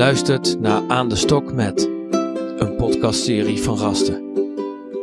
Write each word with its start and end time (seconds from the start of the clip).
luistert 0.00 0.60
naar 0.60 0.82
Aan 0.88 1.08
de 1.08 1.16
Stok 1.16 1.52
met, 1.52 1.90
een 2.58 2.74
podcastserie 2.76 3.62
van 3.62 3.78
Rasten. 3.78 4.22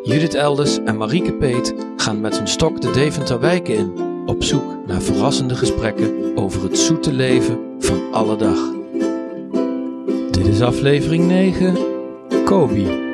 Judith 0.03 0.33
Elders 0.33 0.77
en 0.77 0.97
Marieke 0.97 1.33
Peet 1.33 1.73
gaan 1.97 2.21
met 2.21 2.37
hun 2.37 2.47
stok 2.47 2.81
de 2.81 2.91
Deventer 2.91 3.39
wijken 3.39 3.75
in, 3.75 3.91
op 4.25 4.43
zoek 4.43 4.87
naar 4.87 5.01
verrassende 5.01 5.55
gesprekken 5.55 6.37
over 6.37 6.63
het 6.63 6.77
zoete 6.77 7.13
leven 7.13 7.59
van 7.79 8.11
alle 8.11 8.37
dag. 8.37 8.59
Dit 10.31 10.47
is 10.47 10.61
aflevering 10.61 11.27
9, 11.27 11.77
Kobe. 12.45 13.06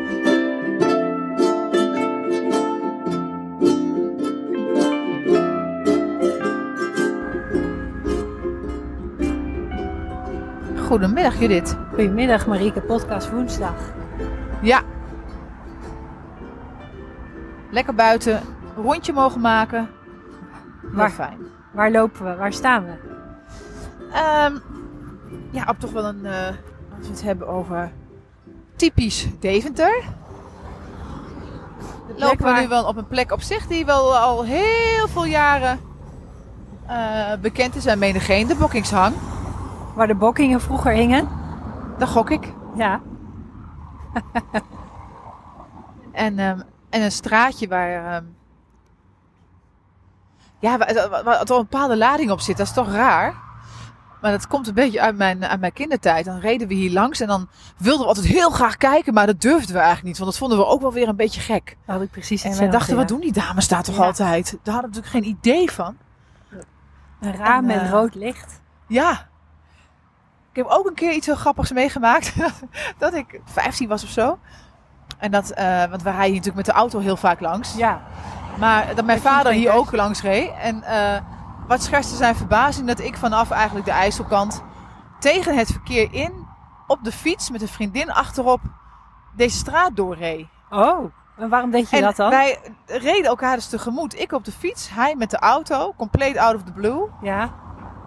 Goedemiddag 10.93 11.39
Judith. 11.39 11.75
Goedemiddag 11.89 12.47
Marieke, 12.47 12.81
podcast 12.81 13.29
woensdag. 13.29 13.75
Ja. 14.61 14.81
Lekker 17.71 17.95
buiten, 17.95 18.41
een 18.75 18.83
rondje 18.83 19.13
mogen 19.13 19.41
maken. 19.41 19.89
Waar 20.81 21.11
fijn. 21.11 21.38
Waar 21.71 21.91
lopen 21.91 22.25
we? 22.25 22.35
Waar 22.35 22.53
staan 22.53 22.85
we? 22.85 22.91
Ehm, 24.11 24.57
ja, 25.52 25.66
op 25.67 25.79
toch 25.79 25.91
wel 25.91 26.05
een, 26.05 26.25
eh, 26.25 26.47
als 26.97 27.07
we 27.07 27.13
het 27.13 27.23
hebben 27.23 27.47
over 27.47 27.91
typisch 28.75 29.27
Deventer. 29.39 30.03
Lopen 32.16 32.53
we 32.53 32.59
nu 32.61 32.67
wel 32.67 32.85
op 32.85 32.97
een 32.97 33.07
plek 33.07 33.31
op 33.31 33.41
zich 33.41 33.67
die 33.67 33.85
wel 33.85 34.17
al 34.17 34.44
heel 34.44 35.07
veel 35.07 35.25
jaren 35.25 35.80
eh, 36.88 37.33
bekend 37.41 37.75
is. 37.75 37.85
En 37.85 37.99
menigeen, 37.99 38.47
de 38.47 38.55
Bokkingshang. 38.55 39.13
Waar 39.95 40.08
de 40.08 40.16
bokkingen 40.16 40.61
vroeger 40.61 40.91
hingen? 40.91 41.27
Daar 41.97 42.08
gok 42.08 42.30
ik. 42.30 42.53
Ja. 42.75 43.02
En, 46.11 46.39
ehm, 46.39 46.59
en 46.89 47.02
een 47.02 47.11
straatje 47.11 47.67
waar. 47.67 48.05
ehm, 48.16 48.23
ja, 50.59 50.77
waar, 50.77 51.23
waar, 51.23 51.39
een 51.41 51.45
bepaalde 51.47 51.97
lading 51.97 52.31
op 52.31 52.39
zit. 52.39 52.58
Dat 52.58 52.67
is 52.67 52.73
toch 52.73 52.91
raar. 52.91 53.33
Maar 54.22 54.31
dat 54.31 54.47
komt 54.47 54.67
een 54.67 54.73
beetje 54.73 55.02
uit 55.02 55.17
mijn, 55.17 55.45
uit 55.45 55.59
mijn 55.59 55.73
kindertijd. 55.73 56.25
Dan 56.25 56.39
reden 56.39 56.67
we 56.67 56.73
hier 56.73 56.91
langs 56.91 57.19
en 57.19 57.28
dan 57.28 57.47
wilden 57.78 58.02
we 58.02 58.07
altijd 58.07 58.25
heel 58.25 58.50
graag 58.50 58.78
kijken. 58.78 59.13
Maar 59.13 59.25
dat 59.25 59.41
durfden 59.41 59.72
we 59.73 59.78
eigenlijk 59.78 60.07
niet. 60.07 60.17
Want 60.17 60.30
dat 60.30 60.39
vonden 60.39 60.57
we 60.57 60.66
ook 60.66 60.81
wel 60.81 60.94
weer 60.94 61.07
een 61.07 61.16
beetje 61.16 61.41
gek. 61.41 61.78
Dat 61.85 61.95
had 61.95 62.03
ik 62.03 62.11
precies 62.11 62.44
En 62.44 62.57
we 62.57 62.67
dachten, 62.67 62.95
wat 62.95 63.07
doen 63.07 63.19
die 63.19 63.33
dames 63.33 63.67
daar 63.67 63.83
toch 63.83 63.97
Ja. 63.97 64.05
altijd? 64.05 64.57
Daar 64.63 64.73
hadden 64.73 64.91
we 64.91 64.97
natuurlijk 64.97 65.25
geen 65.25 65.38
idee 65.38 65.72
van. 65.72 65.97
Een 67.19 67.35
raam 67.35 67.57
En, 67.57 67.66
met 67.66 67.81
eh, 67.81 67.89
rood 67.89 68.16
licht. 68.16 68.61
Ja. 68.88 69.28
Ik 70.54 70.64
heb 70.64 70.72
ook 70.72 70.88
een 70.88 70.94
keer 70.94 71.12
iets 71.12 71.26
heel 71.26 71.36
grappigs 71.36 71.72
meegemaakt. 71.72 72.34
dat 72.98 73.14
ik 73.14 73.42
15 73.46 73.88
was 73.88 74.04
of 74.04 74.09
zo. 74.09 74.40
En 75.18 75.32
dat, 75.32 75.50
eh, 75.50 75.86
want 75.86 76.02
we 76.02 76.09
rijden 76.09 76.30
natuurlijk 76.30 76.56
met 76.56 76.66
de 76.66 76.72
auto 76.72 77.00
heel 77.00 77.18
vaak 77.18 77.40
langs. 77.40 77.76
Ja. 77.76 78.02
Maar 78.59 78.96
dat 78.96 79.06
mijn 79.06 79.22
vader 79.22 79.52
hier 79.52 79.72
ook 79.72 79.92
langs 79.92 80.22
reed. 80.22 80.52
En 80.62 80.84
eh, 80.84 81.22
wat 81.68 81.84
schetste 81.84 82.16
zijn 82.16 82.36
verbazing 82.36 82.88
dat 82.88 83.00
ik 83.00 83.18
vanaf 83.18 83.52
eigenlijk 83.52 83.86
de 83.86 83.92
IJsselkant 83.92 84.64
tegen 85.20 85.58
het 85.58 85.72
verkeer 85.72 86.14
in 86.14 86.48
op 86.88 87.04
de 87.04 87.12
fiets 87.12 87.50
met 87.50 87.62
een 87.62 87.68
vriendin 87.68 88.12
achterop 88.12 88.62
deze 89.36 89.58
straat 89.58 89.96
doorreed. 89.96 90.48
Oh, 90.70 91.12
en 91.38 91.50
waarom 91.50 91.72
deed 91.72 91.90
je 91.90 91.96
en 91.96 92.02
dat 92.02 92.16
dan? 92.16 92.30
wij 92.30 92.59
reden 92.86 93.26
elkaar 93.26 93.56
dus 93.56 93.68
tegemoet. 93.68 94.20
Ik 94.20 94.31
op 94.31 94.46
de 94.46 94.52
fiets, 94.52 94.90
hij 94.90 95.16
met 95.16 95.30
de 95.30 95.38
auto, 95.38 95.94
compleet 95.98 96.38
out 96.38 96.56
of 96.56 96.64
the 96.64 96.72
blue. 96.72 97.09
Ja. 97.22 97.54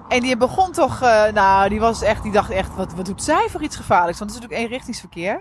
En 0.09 0.21
die 0.21 0.37
begon 0.37 0.73
toch, 0.73 1.03
eh, 1.03 1.33
nou, 1.33 1.69
die 1.69 1.81
was 1.81 2.03
echt, 2.03 2.23
die 2.23 2.33
dacht 2.33 2.51
echt, 2.51 2.75
wat, 2.75 2.95
wat 2.95 3.07
doet 3.07 3.23
zij 3.23 3.47
voor 3.51 3.63
iets 3.63 3.77
gevaarlijks? 3.77 4.19
Want 4.19 4.31
het 4.31 4.39
is 4.41 4.45
natuurlijk 4.47 4.69
eenrichtingsverkeer. 4.71 5.33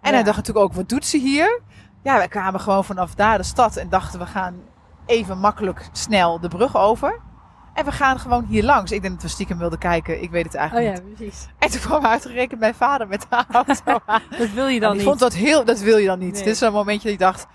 En 0.00 0.10
Ja. 0.10 0.10
hij 0.10 0.22
dacht 0.22 0.36
natuurlijk 0.36 0.66
ook, 0.66 0.72
wat 0.72 0.88
doet 0.88 1.06
ze 1.06 1.18
hier? 1.18 1.60
Ja, 2.02 2.16
wij 2.16 2.28
kwamen 2.28 2.60
gewoon 2.60 2.84
vanaf 2.84 3.14
daar 3.14 3.38
de 3.38 3.44
stad 3.44 3.76
en 3.76 3.88
dachten, 3.88 4.18
we 4.18 4.26
gaan 4.26 4.54
even 5.06 5.38
makkelijk 5.38 5.88
snel 5.92 6.40
de 6.40 6.48
brug 6.48 6.76
over. 6.76 7.20
En 7.74 7.84
we 7.84 7.92
gaan 7.92 8.18
gewoon 8.18 8.44
hier 8.44 8.64
langs. 8.64 8.92
Ik 8.92 9.00
denk 9.02 9.14
dat 9.14 9.22
we 9.22 9.28
stiekem 9.28 9.58
wilden 9.58 9.78
kijken, 9.78 10.22
ik 10.22 10.30
weet 10.30 10.44
het 10.44 10.54
Oh 10.54 10.60
eigenlijk 10.60 10.96
ja, 10.96 11.02
niet. 11.02 11.14
precies. 11.14 11.46
En 11.58 11.70
toen 11.70 11.80
kwam 11.80 12.06
uitgerekend 12.06 12.60
mijn 12.60 12.74
vader 12.74 13.08
met 13.08 13.26
de 13.30 13.44
auto. 13.52 13.98
Dat 14.38 14.50
wil 14.50 14.66
je 14.66 14.80
dan 14.80 14.92
niet. 14.96 15.02
vond 15.02 15.18
dat 15.18 15.34
heel, 15.34 15.64
dat 15.64 15.80
wil 15.80 15.96
je 15.96 16.06
dan 16.06 16.18
niet. 16.18 16.32
Nee. 16.32 16.42
Dit 16.42 16.52
is 16.52 16.58
zo'n 16.58 16.72
momentje 16.72 17.02
dat 17.04 17.12
ik 17.12 17.18
dacht, 17.18 17.46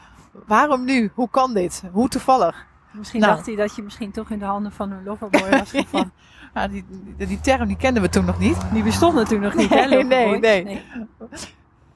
waarom 0.45 0.83
nu? 0.85 1.11
Hoe 1.16 1.29
kan 1.29 1.53
dit? 1.53 1.83
Hoe 1.91 2.07
toevallig? 2.09 2.66
Misschien 2.91 3.19
Nou. 3.22 3.33
dacht 3.33 3.45
hij 3.45 3.55
dat 3.55 3.75
je 3.75 3.81
misschien 3.83 4.11
toch 4.11 4.29
in 4.29 4.39
de 4.39 4.45
handen 4.45 4.72
van 4.72 4.91
een 4.91 5.03
loverboy 5.03 5.49
was 5.49 5.72
gevallen. 5.81 6.13
Nou, 6.53 6.69
die, 6.69 6.85
die, 7.17 7.28
die 7.28 7.39
term 7.39 7.67
die 7.67 7.78
kenden 7.78 8.01
we 8.03 8.09
toen 8.09 8.25
nog 8.25 8.39
niet. 8.39 8.57
Die 8.73 8.84
bestonden 8.84 9.25
toen 9.25 9.39
nog 9.39 9.56
niet, 9.56 9.69
hè? 9.69 9.85
Nee, 9.85 10.03
nee, 10.03 10.63
nee. 10.63 10.81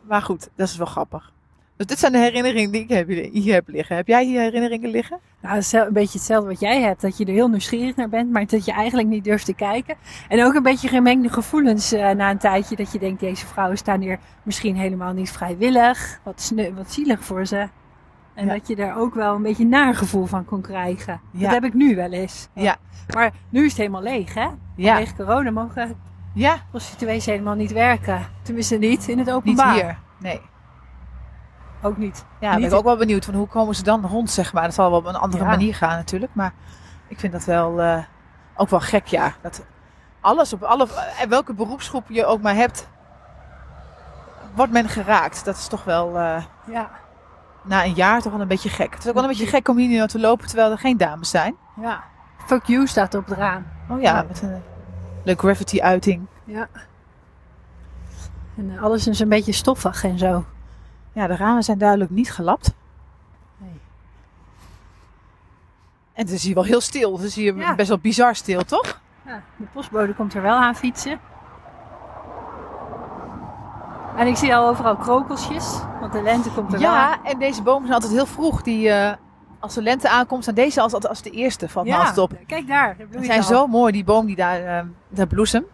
Maar 0.01 0.21
goed, 0.21 0.49
dat 0.55 0.67
is 0.67 0.77
wel 0.77 0.85
grappig. 0.85 1.33
Dus 1.77 1.85
dit 1.85 1.99
zijn 1.99 2.11
de 2.11 2.17
herinneringen 2.17 2.71
die 2.71 2.81
ik 2.81 2.89
heb, 2.89 3.07
hier 3.07 3.53
heb 3.53 3.67
liggen. 3.67 3.95
Heb 3.95 4.07
jij 4.07 4.25
hier 4.25 4.39
herinneringen 4.41 4.89
liggen? 4.89 5.19
Nou, 5.41 5.55
het 5.55 5.63
is 5.63 5.71
een 5.71 5.93
beetje 5.93 6.17
hetzelfde 6.17 6.49
wat 6.49 6.59
jij 6.59 6.81
hebt. 6.81 7.01
Dat 7.01 7.17
je 7.17 7.25
er 7.25 7.33
heel 7.33 7.47
nieuwsgierig 7.47 7.95
naar 7.95 8.09
bent, 8.09 8.31
maar 8.31 8.45
dat 8.45 8.65
je 8.65 8.71
eigenlijk 8.71 9.07
niet 9.07 9.23
durft 9.23 9.45
te 9.45 9.53
kijken. 9.53 9.95
En 10.27 10.43
ook 10.43 10.53
een 10.53 10.63
beetje 10.63 10.87
gemengde 10.87 11.29
gevoelens 11.29 11.91
eh, 11.91 12.09
na 12.09 12.29
een 12.29 12.37
tijdje. 12.37 12.75
Dat 12.75 12.91
je 12.91 12.99
denkt, 12.99 13.19
deze 13.19 13.45
vrouwen 13.45 13.77
staan 13.77 14.01
hier 14.01 14.19
misschien 14.43 14.75
helemaal 14.75 15.13
niet 15.13 15.31
vrijwillig. 15.31 16.19
Wat, 16.23 16.53
wat 16.75 16.91
zielig 16.91 17.23
voor 17.23 17.45
ze. 17.45 17.67
En 18.35 18.45
Ja. 18.45 18.53
dat 18.53 18.67
je 18.67 18.75
daar 18.75 18.97
ook 18.97 19.13
wel 19.13 19.35
een 19.35 19.41
beetje 19.41 19.63
een 19.63 19.69
naar 19.69 19.95
gevoel 19.95 20.25
van 20.25 20.45
kon 20.45 20.61
krijgen. 20.61 21.21
Ja. 21.31 21.41
Dat 21.41 21.51
heb 21.51 21.63
ik 21.63 21.73
nu 21.73 21.95
wel 21.95 22.11
eens. 22.11 22.47
Ja. 22.53 22.75
Maar 23.13 23.31
nu 23.49 23.63
is 23.63 23.69
het 23.69 23.77
helemaal 23.77 24.01
leeg, 24.01 24.33
hè? 24.33 24.47
Ja, 24.75 24.93
Vanwege 24.95 25.15
corona 25.15 25.51
mogen 25.51 25.95
ja 26.33 26.55
prostituees 26.69 27.25
helemaal 27.25 27.55
niet 27.55 27.71
werken. 27.71 28.19
Tenminste 28.41 28.77
niet 28.77 29.07
in 29.07 29.17
het 29.17 29.27
niet 29.27 29.35
openbaar. 29.35 29.73
hier. 29.73 29.97
Nee. 30.19 30.41
Ook 31.81 31.97
niet. 31.97 32.25
Ja, 32.39 32.49
ben 32.51 32.59
Niet 32.61 32.71
ik 32.71 32.77
ook 32.77 32.83
wel 32.83 32.97
benieuwd 32.97 33.25
van 33.25 33.33
hoe 33.33 33.47
komen 33.47 33.75
ze 33.75 33.83
dan 33.83 34.05
rond, 34.05 34.29
zeg 34.29 34.53
maar. 34.53 34.63
Dat 34.63 34.73
zal 34.73 34.89
wel 34.89 34.99
op 34.99 35.05
een 35.05 35.15
andere 35.15 35.43
Ja. 35.43 35.49
manier 35.49 35.75
gaan 35.75 35.95
natuurlijk. 35.97 36.31
Maar 36.35 36.53
ik 37.07 37.19
vind 37.19 37.33
dat 37.33 37.43
wel 37.45 37.81
eh, 37.81 37.97
ook 38.55 38.69
wel 38.69 38.79
gek, 38.79 39.05
ja. 39.05 39.33
Dat 39.41 39.65
alles 40.21 40.53
op 40.53 40.63
alle, 40.63 40.87
eh, 41.19 41.27
welke 41.29 41.53
beroepsgroep 41.53 42.09
je 42.09 42.25
ook 42.25 42.41
maar 42.41 42.55
hebt, 42.55 42.87
wordt 44.55 44.71
men 44.71 44.89
geraakt. 44.89 45.45
Dat 45.45 45.55
is 45.55 45.67
toch 45.67 45.83
wel 45.83 46.17
eh, 46.19 46.43
Ja. 46.65 46.89
Na 47.65 47.83
een 47.85 47.93
jaar 47.93 48.21
toch 48.21 48.31
wel 48.31 48.41
een 48.41 48.47
beetje 48.47 48.69
gek. 48.69 48.93
Het 48.93 49.01
is 49.03 49.07
ook 49.07 49.13
wel 49.13 49.23
een 49.23 49.29
beetje 49.29 49.47
gek 49.47 49.67
om 49.67 49.77
hier 49.77 49.87
nu 49.87 49.97
aan 49.97 50.07
te 50.07 50.19
lopen 50.19 50.47
terwijl 50.47 50.71
er 50.71 50.77
geen 50.77 50.97
dames 50.97 51.29
zijn. 51.29 51.55
ja. 51.81 52.03
Fuck 52.45 52.65
you 52.65 52.87
staat 52.87 53.13
op 53.15 53.25
het 53.27 53.37
raam. 53.37 53.65
Oh 53.89 54.01
ja, 54.01 54.15
Ja. 54.15 54.25
met 54.27 54.41
een 54.41 54.61
leuke 55.23 55.45
graffiti-uiting. 55.45 56.25
Ja. 56.43 56.67
En 58.57 58.71
eh, 58.75 58.81
alles 58.83 59.07
is 59.07 59.19
een 59.19 59.29
beetje 59.29 59.51
stoffig 59.51 60.03
en 60.03 60.17
zo. 60.17 60.45
Ja, 61.13 61.27
de 61.27 61.35
ramen 61.35 61.63
zijn 61.63 61.77
duidelijk 61.77 62.09
niet 62.11 62.31
gelapt. 62.31 62.73
Nee. 63.57 63.79
En 66.13 66.23
het 66.23 66.31
is 66.31 66.43
hier 66.43 66.53
wel 66.53 66.63
heel 66.63 66.81
stil. 66.81 67.13
Het 67.17 67.23
is 67.25 67.35
hier 67.35 67.55
Ja. 67.55 67.75
best 67.75 67.87
wel 67.89 67.97
bizar 67.99 68.35
stil, 68.35 68.63
toch? 68.65 68.99
Ja, 69.25 69.41
de 69.57 69.65
postbode 69.73 70.13
komt 70.13 70.33
er 70.33 70.41
wel 70.41 70.55
aan 70.57 70.75
fietsen. 70.75 71.19
En 74.17 74.27
ik 74.27 74.35
zie 74.35 74.55
al 74.55 74.67
overal 74.67 74.95
krokelsjes, 74.95 75.79
want 75.99 76.13
de 76.13 76.21
lente 76.21 76.49
komt 76.51 76.73
er 76.73 76.79
wel 76.79 76.89
aan. 76.89 77.19
Ja, 77.23 77.23
en 77.23 77.39
deze 77.39 77.61
bomen 77.61 77.81
zijn 77.81 77.93
altijd 77.93 78.11
heel 78.11 78.25
vroeg. 78.25 78.61
Die, 78.61 78.89
eh, 78.89 79.13
als 79.59 79.73
de 79.73 79.81
lente 79.81 80.09
aankomt, 80.09 80.43
zijn 80.43 80.55
deze 80.55 80.81
als, 80.81 80.93
als 80.93 81.21
de 81.21 81.29
eerste. 81.29 81.69
Valt 81.69 81.87
me 81.87 81.95
altijd 81.95 82.17
op. 82.17 82.33
kijk 82.47 82.67
daar. 82.67 82.95
bloeit 82.95 83.25
zijn 83.25 83.39
al. 83.39 83.45
zo 83.45 83.67
mooi, 83.67 83.91
die 83.91 84.03
boom 84.03 84.25
die 84.25 84.35
daar, 84.35 84.63
eh 84.63 84.85
daar 85.09 85.27
bloesem. 85.27 85.65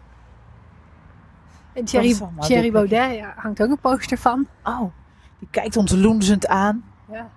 En 1.72 1.84
Thierry, 1.84 2.16
Thierry. 2.38 2.72
Baudet 2.72 3.14
ja, 3.14 3.34
hangt 3.36 3.62
ook 3.62 3.70
een 3.70 3.78
poster 3.78 4.18
van. 4.18 4.46
Oh, 4.64 4.92
die 5.38 5.48
kijkt 5.50 5.76
ons 5.76 5.92
loenzend 5.92 6.46
aan. 6.46 6.84
Ja. 7.10 7.28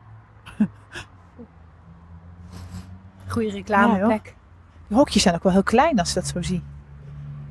Goede 3.28 3.50
reclameplek. 3.50 4.36
Die 4.88 4.98
hokjes 4.98 5.22
zijn 5.22 5.36
ook 5.36 5.44
wel 5.44 5.52
heel 5.52 5.64
klein 5.64 6.00
als 6.00 6.14
je 6.14 6.16
dat 6.20 6.28
zo 6.28 6.42
ziet. 6.42 6.64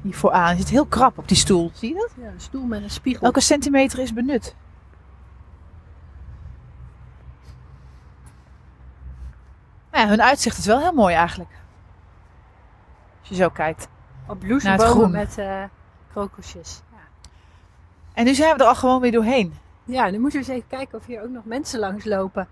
Hier 0.05 0.15
vooraan. 0.15 0.51
Je 0.51 0.61
zit 0.61 0.69
heel 0.69 0.87
krap 0.87 1.19
op 1.19 1.29
die 1.29 1.37
stoel. 1.37 1.71
Zie 1.75 1.89
je 1.89 1.95
dat? 1.95 2.11
Ja, 2.25 2.31
een 2.31 2.41
stoel 2.41 2.65
met 2.65 2.83
een 2.83 2.91
spiegel. 2.91 3.27
Elke 3.27 3.41
centimeter 3.41 3.99
is 3.99 4.13
benut. 4.13 4.55
Nou 9.91 10.05
ja, 10.05 10.11
hun 10.11 10.23
uitzicht 10.23 10.59
is 10.59 10.67
wel 10.67 10.79
heel 10.81 10.93
mooi 10.93 11.15
eigenlijk. 11.15 11.51
Als 13.21 13.29
je 13.29 13.35
zo 13.35 13.49
kijkt. 13.49 13.89
Op 14.29 14.43
groen. 14.79 15.11
met 15.11 15.39
eh 15.39 15.63
krokusjes. 16.13 16.83
Ja. 16.93 16.99
En 18.15 18.25
nu 18.25 18.35
zijn 18.35 18.57
we 18.57 18.63
er 18.63 18.69
al 18.69 18.75
gewoon 18.75 19.01
weer 19.01 19.13
doorheen. 19.13 19.55
ja, 19.85 20.11
nu 20.11 20.19
moeten 20.19 20.41
we 20.41 20.47
eens 20.47 20.55
even 20.57 20.69
kijken 20.69 20.99
of 20.99 21.07
hier 21.07 21.23
ook 21.23 21.31
nog 21.31 21.45
mensen 21.45 21.79
langs 21.81 22.05
lopen. 22.05 22.49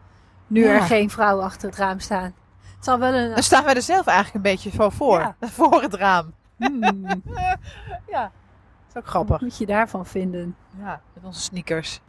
Nu 0.47 0.65
Ja. 0.65 0.75
er 0.75 0.81
geen 0.83 1.11
vrouwen 1.11 1.45
achter 1.45 1.69
het 1.69 1.79
raam 1.79 2.01
staan. 2.01 2.35
Het 2.77 2.85
zal 2.85 2.99
wel 2.99 3.15
een... 3.15 3.35
Dan 3.35 3.43
staan 3.43 3.65
wij 3.65 3.75
er 3.75 3.83
zelf 3.83 4.07
eigenlijk 4.07 4.37
een 4.37 4.53
beetje 4.53 4.71
zo 4.71 4.91
voor. 4.91 5.19
Ja. 5.19 5.37
Voor 5.49 5.83
het 5.83 5.95
raam. 5.95 6.33
Hmm, 6.67 7.23
Ja, 8.07 8.23
dat 8.23 8.89
is 8.89 8.97
ook 8.97 9.03
wat 9.03 9.05
grappig. 9.05 9.41
moet 9.41 9.59
je 9.59 9.67
daarvan 9.67 10.07
vinden? 10.07 10.57
Ja, 10.79 11.01
met 11.15 11.25
onze 11.25 11.41
sneakers. 11.41 12.01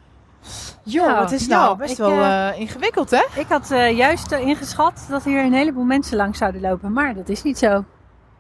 Jo, 0.84 1.06
Nou, 1.06 1.22
het 1.22 1.32
is 1.32 1.48
nou 1.48 1.78
best 1.78 1.92
ik, 1.92 1.98
wel 1.98 2.12
eh, 2.12 2.50
eh, 2.50 2.60
ingewikkeld, 2.60 3.10
hè? 3.12 3.24
Ik 3.36 3.48
had 3.48 3.72
eh, 3.72 3.98
juist 3.98 4.32
ingeschat 4.32 5.06
dat 5.10 5.24
hier 5.24 5.44
een 5.44 5.54
heleboel 5.54 5.84
mensen 5.84 6.18
langs 6.18 6.38
zouden 6.38 6.62
lopen. 6.62 6.94
Maar 6.94 7.14
dat 7.14 7.30
is 7.30 7.44
niet 7.44 7.58
zo. 7.58 7.84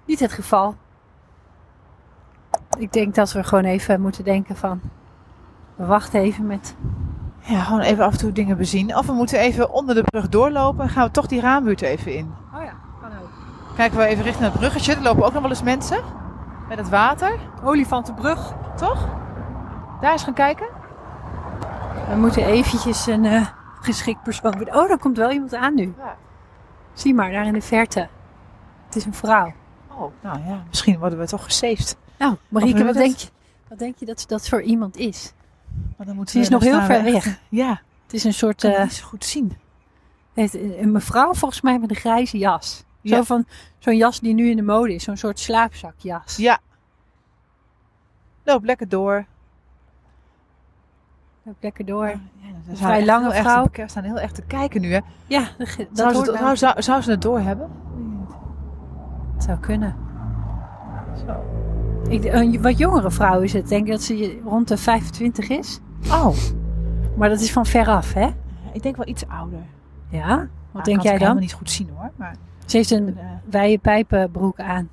Niet 0.05 0.19
het 0.19 0.31
geval. 0.31 0.75
Ik 2.77 2.93
denk 2.93 3.15
dat 3.15 3.31
we 3.31 3.43
gewoon 3.43 3.63
even 3.63 4.01
moeten 4.01 4.23
denken 4.23 4.55
van... 4.55 4.81
We 5.75 5.85
wachten 5.85 6.19
even 6.19 6.47
met... 6.47 6.75
Ja, 7.39 7.59
gewoon 7.63 7.79
even 7.81 8.05
af 8.05 8.11
en 8.11 8.17
toe 8.17 8.31
dingen 8.31 8.57
bezien. 8.57 8.97
Of 8.97 9.05
we 9.05 9.13
moeten 9.13 9.39
even 9.39 9.71
onder 9.71 9.95
de 9.95 10.03
brug 10.03 10.29
doorlopen 10.29 10.83
en 10.83 10.89
gaan 10.89 11.05
we 11.05 11.11
toch 11.11 11.27
die 11.27 11.41
raambuurt 11.41 11.81
even 11.81 12.15
in. 12.15 12.33
Oh 12.55 12.63
ja, 12.63 12.73
kan 13.01 13.09
ook. 13.21 13.29
Kijken 13.75 13.97
we 13.97 14.05
even 14.05 14.23
richting 14.23 14.45
het 14.51 14.59
bruggetje. 14.59 14.95
Er 14.95 15.01
lopen 15.01 15.23
ook 15.25 15.33
nog 15.33 15.41
wel 15.41 15.51
eens 15.51 15.63
mensen. 15.63 16.03
Met 16.67 16.77
het 16.77 16.89
water, 16.89 17.39
Olifantenbrug. 17.63 18.53
toch? 18.77 19.07
Daar 20.01 20.11
eens 20.11 20.23
gaan 20.23 20.33
kijken. 20.33 20.67
We 22.09 22.15
moeten 22.15 22.45
eventjes 22.45 23.05
een 23.07 23.25
eh, 23.25 23.47
geschikt 23.81 24.23
persoon... 24.23 24.75
Oh, 24.75 24.87
daar 24.87 24.97
komt 24.97 25.17
wel 25.17 25.31
iemand 25.31 25.53
aan 25.55 25.75
nu. 25.75 25.93
Ja. 25.97 26.15
Zie 26.93 27.13
maar, 27.13 27.31
daar 27.31 27.45
in 27.45 27.53
de 27.53 27.61
verte. 27.61 28.07
Het 28.85 28.95
is 28.95 29.05
een 29.05 29.13
vrouw. 29.13 29.53
Oh, 29.97 30.11
nou 30.21 30.39
ja, 30.47 30.63
misschien 30.67 30.99
worden 30.99 31.19
we 31.19 31.27
toch 31.27 31.43
gesaved. 31.43 31.97
Nou, 32.17 32.35
Marieke, 32.47 32.83
wat 32.83 32.93
denk, 32.93 33.15
je, 33.17 33.27
wat 33.69 33.79
denk 33.79 33.97
je 33.97 34.05
dat 34.05 34.23
dat 34.27 34.47
voor 34.49 34.61
iemand 34.61 34.97
is? 34.97 35.33
Maar 35.97 36.05
dan 36.07 36.15
moeten 36.15 36.33
Ze 36.33 36.39
is 36.39 36.49
nog 36.49 36.63
dan 36.63 36.71
heel 36.73 36.81
ver 36.81 37.03
weg. 37.03 37.39
Ja, 37.49 37.81
Het 38.03 38.13
is 38.13 38.23
een 38.23 38.33
soort... 38.33 38.61
kan 38.61 38.71
eh, 38.71 38.81
niet 38.83 38.93
zo 38.93 39.05
goed 39.05 39.25
zien. 39.25 39.57
het- 40.33 40.53
een 40.53 40.91
mevrouw 40.91 41.33
volgens 41.33 41.61
mij 41.61 41.79
met 41.79 41.89
een 41.89 41.95
grijze 41.95 42.37
jas. 42.37 42.83
Zo 43.03 43.15
Ja. 43.15 43.23
van 43.23 43.45
zo'n 43.79 43.97
jas 43.97 44.19
die 44.19 44.33
nu 44.33 44.49
in 44.49 44.55
de 44.55 44.61
mode 44.63 44.93
is. 44.93 45.03
Zo'n 45.03 45.17
soort 45.17 45.39
slaapzakjas. 45.39 46.35
Ja. 46.37 46.59
Loop 48.43 48.63
lekker 48.63 48.89
door. 48.89 49.25
Loop 51.43 51.55
lekker 51.59 51.85
door. 51.85 52.05
Ja, 52.07 52.13
dat 52.13 52.19
Een 52.55 52.63
zijn 52.63 52.77
vrij 52.77 52.97
echt 52.97 53.05
lange 53.07 53.33
vrouw. 53.33 53.67
We 53.71 53.83
staan 53.87 54.03
heel 54.03 54.19
erg 54.19 54.31
te 54.31 54.41
kijken 54.41 54.81
nu, 54.81 54.93
hè. 54.93 54.99
Ja, 55.27 55.47
dat, 55.57 55.67
Zou, 55.93 56.25
ze, 56.25 56.31
nou. 56.31 56.81
zou, 56.81 57.01
ze 57.01 57.11
het 57.11 57.21
door 57.21 57.39
hebben? 57.39 57.69
Het 59.33 59.43
zou 59.43 59.57
kunnen. 59.59 59.95
Zo. 61.25 61.43
Ik, 62.09 62.23
een 62.23 62.61
wat 62.61 62.77
jongere 62.77 63.11
vrouw 63.11 63.41
is 63.41 63.53
het. 63.53 63.63
Ik 63.63 63.69
denk 63.69 63.87
dat 63.87 64.01
ze 64.01 64.41
rond 64.43 64.67
de 64.67 64.77
25 64.77 65.49
is. 65.49 65.79
Oh, 66.07 66.35
Maar 67.17 67.29
dat 67.29 67.39
is 67.39 67.51
van 67.51 67.65
veraf, 67.65 68.13
hè? 68.13 68.29
ik 68.73 68.83
denk 68.83 68.95
wel 68.95 69.07
iets 69.07 69.27
ouder. 69.27 69.59
Ja? 70.09 70.27
Wat 70.37 70.47
Maar 70.71 70.83
denk 70.83 70.97
kan 70.97 71.05
jij 71.05 71.13
ik 71.13 71.19
dan? 71.19 71.27
helemaal 71.27 71.35
niet 71.41 71.53
goed 71.53 71.69
zien, 71.71 71.89
hoor. 71.95 72.11
Maar 72.15 72.35
Ze 72.65 72.77
heeft 72.77 72.91
een 72.91 73.17
eh, 73.17 73.25
wijde 73.49 73.77
pijpenbroek 73.77 74.59
aan. 74.59 74.89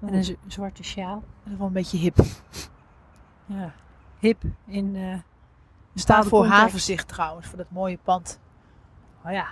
Oh. 0.00 0.08
En 0.08 0.14
een 0.14 0.36
zwarte 0.46 0.82
sjaal. 0.82 1.22
dat 1.44 1.52
is 1.52 1.58
wel 1.58 1.66
een 1.66 1.72
beetje 1.72 1.98
hip. 1.98 2.16
Ja. 3.46 3.72
Hip 4.18 4.42
in... 4.66 4.96
eh, 4.96 5.14
staat 5.94 6.26
voor 6.26 6.38
context. 6.40 6.60
havenzicht 6.62 7.08
trouwens, 7.08 7.46
voor 7.46 7.58
dat 7.58 7.66
mooie 7.70 7.98
pand. 8.02 8.40
Oh 9.24 9.32
ja. 9.32 9.42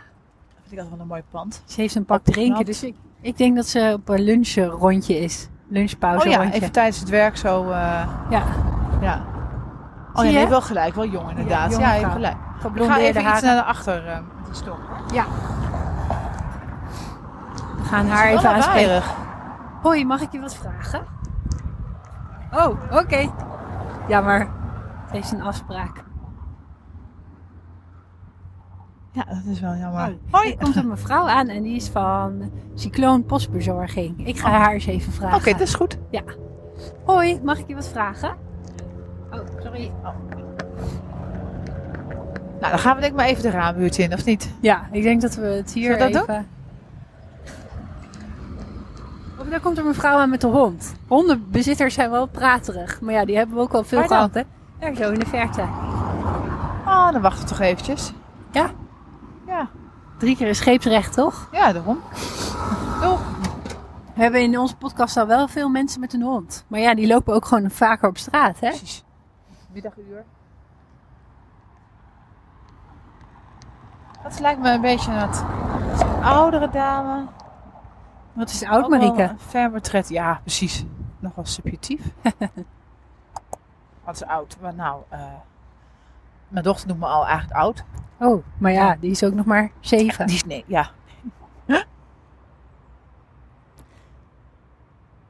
Dat 0.48 0.60
vind 0.60 0.72
ik 0.72 0.78
altijd 0.78 0.90
wel 0.90 1.00
een 1.00 1.06
mooi 1.06 1.22
pand. 1.30 1.62
Ze 1.66 1.80
heeft 1.80 1.94
een 1.94 2.04
pak 2.04 2.24
drinken. 2.24 2.64
Dus 2.64 2.82
ik, 2.82 2.94
ik 3.20 3.36
denk 3.36 3.56
dat 3.56 3.66
ze 3.66 3.92
op 3.98 4.08
een 4.08 4.20
lunchrondje 4.20 5.18
is. 5.18 5.48
Lunchpauze 5.68 6.26
Oh 6.26 6.32
ja, 6.32 6.38
rondje. 6.38 6.54
even 6.56 6.72
tijdens 6.72 6.98
het 7.00 7.08
werk 7.08 7.36
zo. 7.36 7.62
eh, 7.62 7.68
Ja. 8.30 8.42
ja. 9.00 9.24
Oh 10.14 10.24
ja, 10.24 10.30
je? 10.30 10.36
hebt 10.36 10.50
wel 10.50 10.62
gelijk. 10.62 10.94
Wel 10.94 11.06
jong 11.08 11.30
inderdaad. 11.30 11.76
Ja, 11.76 11.94
je 11.94 12.00
hebt 12.00 12.12
gelijk. 12.12 12.36
Ik 12.74 12.82
ga 12.82 12.98
even 12.98 13.28
iets 13.28 13.40
naar 13.42 13.62
achter 13.62 14.06
eh, 14.06 14.18
met 14.36 14.44
die 14.46 14.54
stok. 14.54 14.78
We 15.08 15.14
gaan 17.86 18.06
haar 18.06 18.26
even 18.26 18.50
aanspreken. 18.50 19.02
Hoi, 19.82 20.04
mag 20.04 20.20
ik 20.20 20.32
je 20.32 20.40
wat 20.40 20.54
vragen? 20.56 21.04
Oh, 22.52 22.80
oké. 22.90 23.30
Ja, 24.08 24.20
maar 24.20 24.38
het 24.38 25.10
heeft 25.12 25.32
een 25.32 25.42
afspraak. 25.42 26.04
Ja, 29.12 29.24
dat 29.24 29.44
is 29.44 29.60
wel 29.60 29.74
jammer. 29.74 30.08
Oh, 30.08 30.14
Hoi. 30.30 30.50
Er 30.50 30.56
komt 30.56 30.76
een 30.76 30.88
mevrouw 30.88 31.28
aan 31.28 31.48
en 31.48 31.62
die 31.62 31.76
is 31.76 31.88
van 31.88 32.50
Cycloon 32.74 33.24
Postbezorging. 33.24 34.26
Ik 34.26 34.38
ga 34.38 34.48
Oh. 34.48 34.54
haar 34.54 34.72
eens 34.72 34.86
even 34.86 35.12
vragen. 35.12 35.36
Oké, 35.38 35.50
dat 35.52 35.60
is 35.60 35.74
goed. 35.74 35.98
Hoi, 37.04 37.40
mag 37.42 37.58
ik 37.58 37.68
je 37.68 37.74
wat 37.74 37.88
vragen? 37.88 38.36
Oh, 39.32 39.40
sorry. 39.62 39.92
Nou, 42.60 42.70
dan 42.70 42.78
gaan 42.78 42.94
we 42.94 43.00
denk 43.00 43.12
ik 43.12 43.18
maar 43.18 43.28
even 43.28 43.42
de 43.42 43.50
raambuurt 43.50 43.98
in, 43.98 44.12
of 44.12 44.24
niet? 44.24 44.50
Ja, 44.60 44.88
ik 44.92 45.02
denk 45.02 45.20
dat 45.20 45.34
we 45.34 45.46
het 45.46 45.72
hier 45.72 45.92
Zullen 45.92 46.06
we 46.06 46.12
dat 46.12 46.22
even... 46.22 46.34
Oh, 46.34 46.40
daar 49.50 49.60
komt 49.60 49.78
een 49.78 49.86
mevrouw 49.86 50.18
aan 50.18 50.30
met 50.30 50.40
de 50.40 50.46
hond. 50.46 50.94
Hondenbezitters 51.08 51.94
zijn 51.94 52.10
wel 52.10 52.26
praterig. 52.26 53.00
Maar 53.00 53.12
ja, 53.14 53.24
die 53.24 53.36
hebben 53.36 53.56
we 53.56 53.62
ook 53.62 53.72
al 53.72 53.84
veel 53.84 53.98
Waar 53.98 54.08
gehad, 54.08 54.34
hè? 54.34 54.42
Daar 54.78 54.94
zo 54.94 55.10
in 55.10 55.18
de 55.18 55.26
verte. 55.26 55.60
Oh, 56.86 57.12
dan 57.12 57.20
wachten 57.20 57.42
we 57.42 57.48
toch 57.48 57.60
eventjes. 57.60 58.12
Ja. 58.50 58.70
Ja, 59.46 59.68
Drie 60.18 60.36
keer 60.36 60.48
een 60.48 60.54
scheepsrecht, 60.54 61.12
toch? 61.14 61.48
ja 61.52 61.72
daarom. 61.72 62.00
Doeg. 63.02 63.20
We 64.14 64.22
hebben 64.22 64.40
in 64.42 64.58
onze 64.58 64.76
podcast 64.76 65.16
al 65.16 65.26
wel 65.26 65.48
veel 65.48 65.68
mensen 65.68 66.00
met 66.00 66.12
een 66.12 66.22
hond. 66.22 66.64
Maar 66.68 66.80
ja, 66.80 66.94
die 66.94 67.06
lopen 67.06 67.34
ook 67.34 67.44
gewoon 67.44 67.70
vaker 67.70 68.08
op 68.08 68.18
straat, 68.18 68.60
hè? 68.60 68.68
Precies. 68.68 69.04
Middaguur. 69.72 70.24
Dat 74.22 74.40
lijkt 74.40 74.60
me 74.60 74.70
een 74.70 74.80
beetje 74.80 75.10
een 75.12 75.20
wat 75.20 75.44
een 76.00 76.22
oudere 76.24 76.70
dame. 76.70 77.24
Wat 78.36 78.50
is 78.50 78.64
oud, 78.64 78.88
Marieke? 78.88 79.34
Ferme 79.38 79.80
Ja, 80.08 80.40
precies. 80.42 80.84
Nog 81.18 81.34
wel 81.34 81.44
subjectief. 81.46 82.00
Wat 84.04 84.14
is 84.14 84.24
oud? 84.24 84.56
Maar 84.60 84.74
nou, 84.74 85.02
eh, 85.08 85.20
mijn 86.48 86.64
dochter 86.64 86.88
noemt 86.88 87.00
me 87.00 87.06
al 87.06 87.26
eigenlijk 87.26 87.60
oud. 87.60 87.84
Oh, 88.18 88.44
maar 88.58 88.72
ja, 88.72 88.96
die 89.00 89.10
is 89.10 89.24
ook 89.24 89.34
nog 89.34 89.46
maar 89.46 89.70
zeven. 89.80 90.26
Die 90.26 90.36
is, 90.36 90.44
nee, 90.44 90.64
ja. 90.66 90.90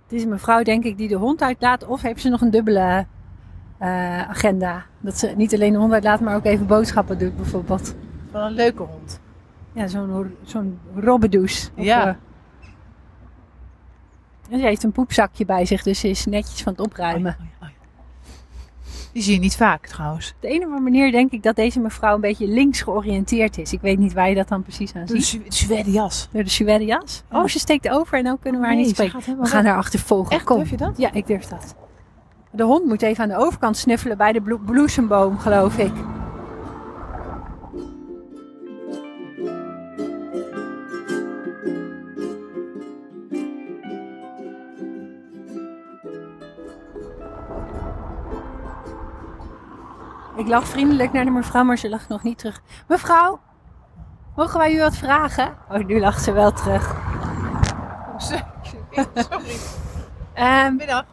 Het 0.03 0.15
is 0.15 0.23
een 0.23 0.29
mevrouw, 0.29 0.63
denk 0.63 0.85
ik, 0.85 0.97
die 0.97 1.09
de 1.09 1.15
hond 1.15 1.43
uitlaat. 1.43 1.85
Of 1.85 2.03
heeft 2.03 2.21
ze 2.21 2.29
nog 2.29 2.41
een 2.41 2.51
dubbele 2.51 3.07
eh, 3.79 4.29
agenda? 4.29 4.85
Dat 5.01 5.19
ze 5.19 5.33
niet 5.37 5.55
alleen 5.55 5.73
de 5.73 5.79
hond 5.79 5.93
uitlaat, 5.93 6.21
maar 6.21 6.35
ook 6.37 6.45
even 6.45 6.67
boodschappen 6.67 7.19
doet, 7.19 7.37
bijvoorbeeld. 7.37 7.95
Wel 8.31 8.47
een 8.47 8.53
leuke 8.53 8.83
hond. 8.83 9.21
Ja, 9.73 9.87
zo'n 9.87 10.37
zo'n 10.43 10.79
robbedoes. 10.95 11.71
Of, 11.77 11.85
Ja. 11.85 12.17
En 14.51 14.59
ze 14.59 14.65
heeft 14.65 14.83
een 14.83 14.93
poepzakje 14.93 15.45
bij 15.45 15.65
zich, 15.65 15.83
dus 15.83 16.01
ze 16.01 16.09
is 16.09 16.27
netjes 16.27 16.63
van 16.63 16.73
het 16.73 16.81
opruimen. 16.83 17.37
Oh 17.41 17.47
ja, 17.47 17.47
oh 17.47 17.51
ja, 17.61 17.67
oh 17.67 17.73
ja. 17.73 17.75
Die 19.13 19.23
zie 19.23 19.35
je 19.35 19.41
niet 19.41 19.57
vaak 19.57 19.87
trouwens. 19.87 20.33
Op 20.37 20.43
de 20.43 20.49
of 20.57 20.63
andere 20.63 20.81
manier 20.81 21.13
denk 21.13 21.31
ik 21.33 21.43
dat 21.43 21.57
deze 21.57 21.81
mevrouw 21.81 22.15
een 22.15 22.21
beetje 22.21 22.47
links 22.49 22.81
georiënteerd 22.83 23.59
is. 23.59 23.73
Ik 23.73 23.81
weet 23.81 23.99
niet 23.99 24.13
waar 24.13 24.29
je 24.29 24.35
dat 24.35 24.49
dan 24.49 24.63
precies 24.63 24.95
aan 24.95 25.05
Door 25.07 25.17
de 25.17 25.23
ziet. 25.23 25.55
Su- 25.55 25.65
Zweden 25.67 25.93
jas. 25.93 26.29
Door 26.33 26.43
de 26.45 26.51
suède 26.51 26.85
jas? 26.85 27.23
Ja. 27.31 27.39
Oh, 27.41 27.47
ze 27.47 27.59
steekt 27.59 27.89
over 27.89 28.19
en 28.19 28.25
dan 28.25 28.39
kunnen 28.39 28.61
we 28.61 28.67
haar 28.67 28.77
niet 28.77 28.89
spreken. 28.89 29.39
We 29.41 29.47
gaan 29.47 29.65
haar 29.65 29.77
achtervolgen. 29.77 30.33
Echt, 30.37 30.45
Kom. 30.45 30.57
durf 30.57 30.71
je 30.71 30.77
dat? 30.77 30.99
Ja, 30.99 31.13
ik 31.13 31.27
durf 31.27 31.45
dat. 31.45 31.75
De 32.53 32.63
hond 32.63 32.85
moet 32.87 33.03
even 33.03 33.23
aan 33.23 33.29
de 33.29 33.37
overkant 33.47 33.77
snuffelen 33.77 34.17
bij 34.17 34.33
de 34.33 34.41
blo- 34.41 34.59
bloesemboom, 34.59 35.39
geloof 35.39 35.79
ik. 35.79 35.93
Ik 50.47 50.53
lag 50.53 50.69
vriendelijk 50.69 51.13
naar 51.13 51.25
de 51.25 51.31
mevrouw, 51.31 51.65
maar 51.65 51.79
ze 51.79 51.89
lag 51.89 52.09
nog 52.09 52.23
niet 52.23 52.39
terug. 52.39 52.63
Mevrouw, 52.89 53.41
mogen 54.37 54.59
wij 54.59 54.75
u 54.75 54.79
wat 54.79 54.97
vragen? 54.97 55.57
Oh, 55.71 55.87
nu 55.87 56.01
lacht 56.01 56.23
ze 56.23 56.33
wel 56.33 56.53
terug. 56.53 56.97
Sorry. 58.17 58.45
Ehm, 60.35 60.77
Middag. 60.77 61.05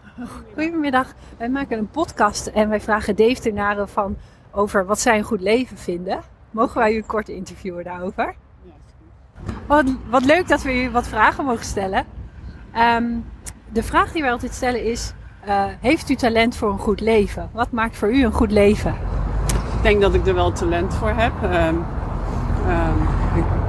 Goedemiddag. 0.54 1.14
Wij 1.38 1.50
maken 1.50 1.78
een 1.78 1.90
podcast 1.90 2.48
en 2.48 2.70
wij 2.70 2.82
vragen 2.82 3.16
Deeftenaren 3.16 3.90
van 3.90 4.18
over 4.52 4.86
wat 4.86 5.00
zij 5.00 5.18
een 5.18 5.24
goed 5.24 5.42
leven 5.42 5.78
vinden. 5.78 6.22
Mogen 6.52 6.78
wij 6.78 6.94
u 6.94 6.98
een 6.98 7.06
kort 7.06 7.30
interviewen 7.30 7.84
daarover? 7.84 8.36
Wat, 9.68 9.86
wat 10.10 10.26
leuk 10.26 10.48
dat 10.48 10.62
we 10.62 10.84
u 10.84 10.92
wat 10.92 11.08
vragen 11.08 11.46
mogen 11.46 11.66
stellen. 11.66 12.06
Ehm, 12.74 13.12
de 13.70 13.84
vraag 13.84 14.12
die 14.12 14.22
wij 14.22 14.32
altijd 14.32 14.54
stellen 14.54 14.84
is: 14.84 15.14
eh, 15.46 15.66
heeft 15.80 16.10
u 16.10 16.16
talent 16.16 16.56
voor 16.56 16.72
een 16.72 16.80
goed 16.80 17.00
leven? 17.00 17.50
Wat 17.54 17.72
maakt 17.72 17.98
voor 17.98 18.14
u 18.14 18.24
een 18.24 18.34
goed 18.34 18.52
leven? 18.52 18.96
Ik 19.84 19.90
denk 19.90 20.02
dat 20.02 20.14
ik 20.14 20.28
er 20.28 20.34
wel 20.34 20.52
talent 20.52 20.94
voor 20.94 21.10
heb. 21.10 21.32
Ehm, 21.42 21.76
ehm, 22.68 22.98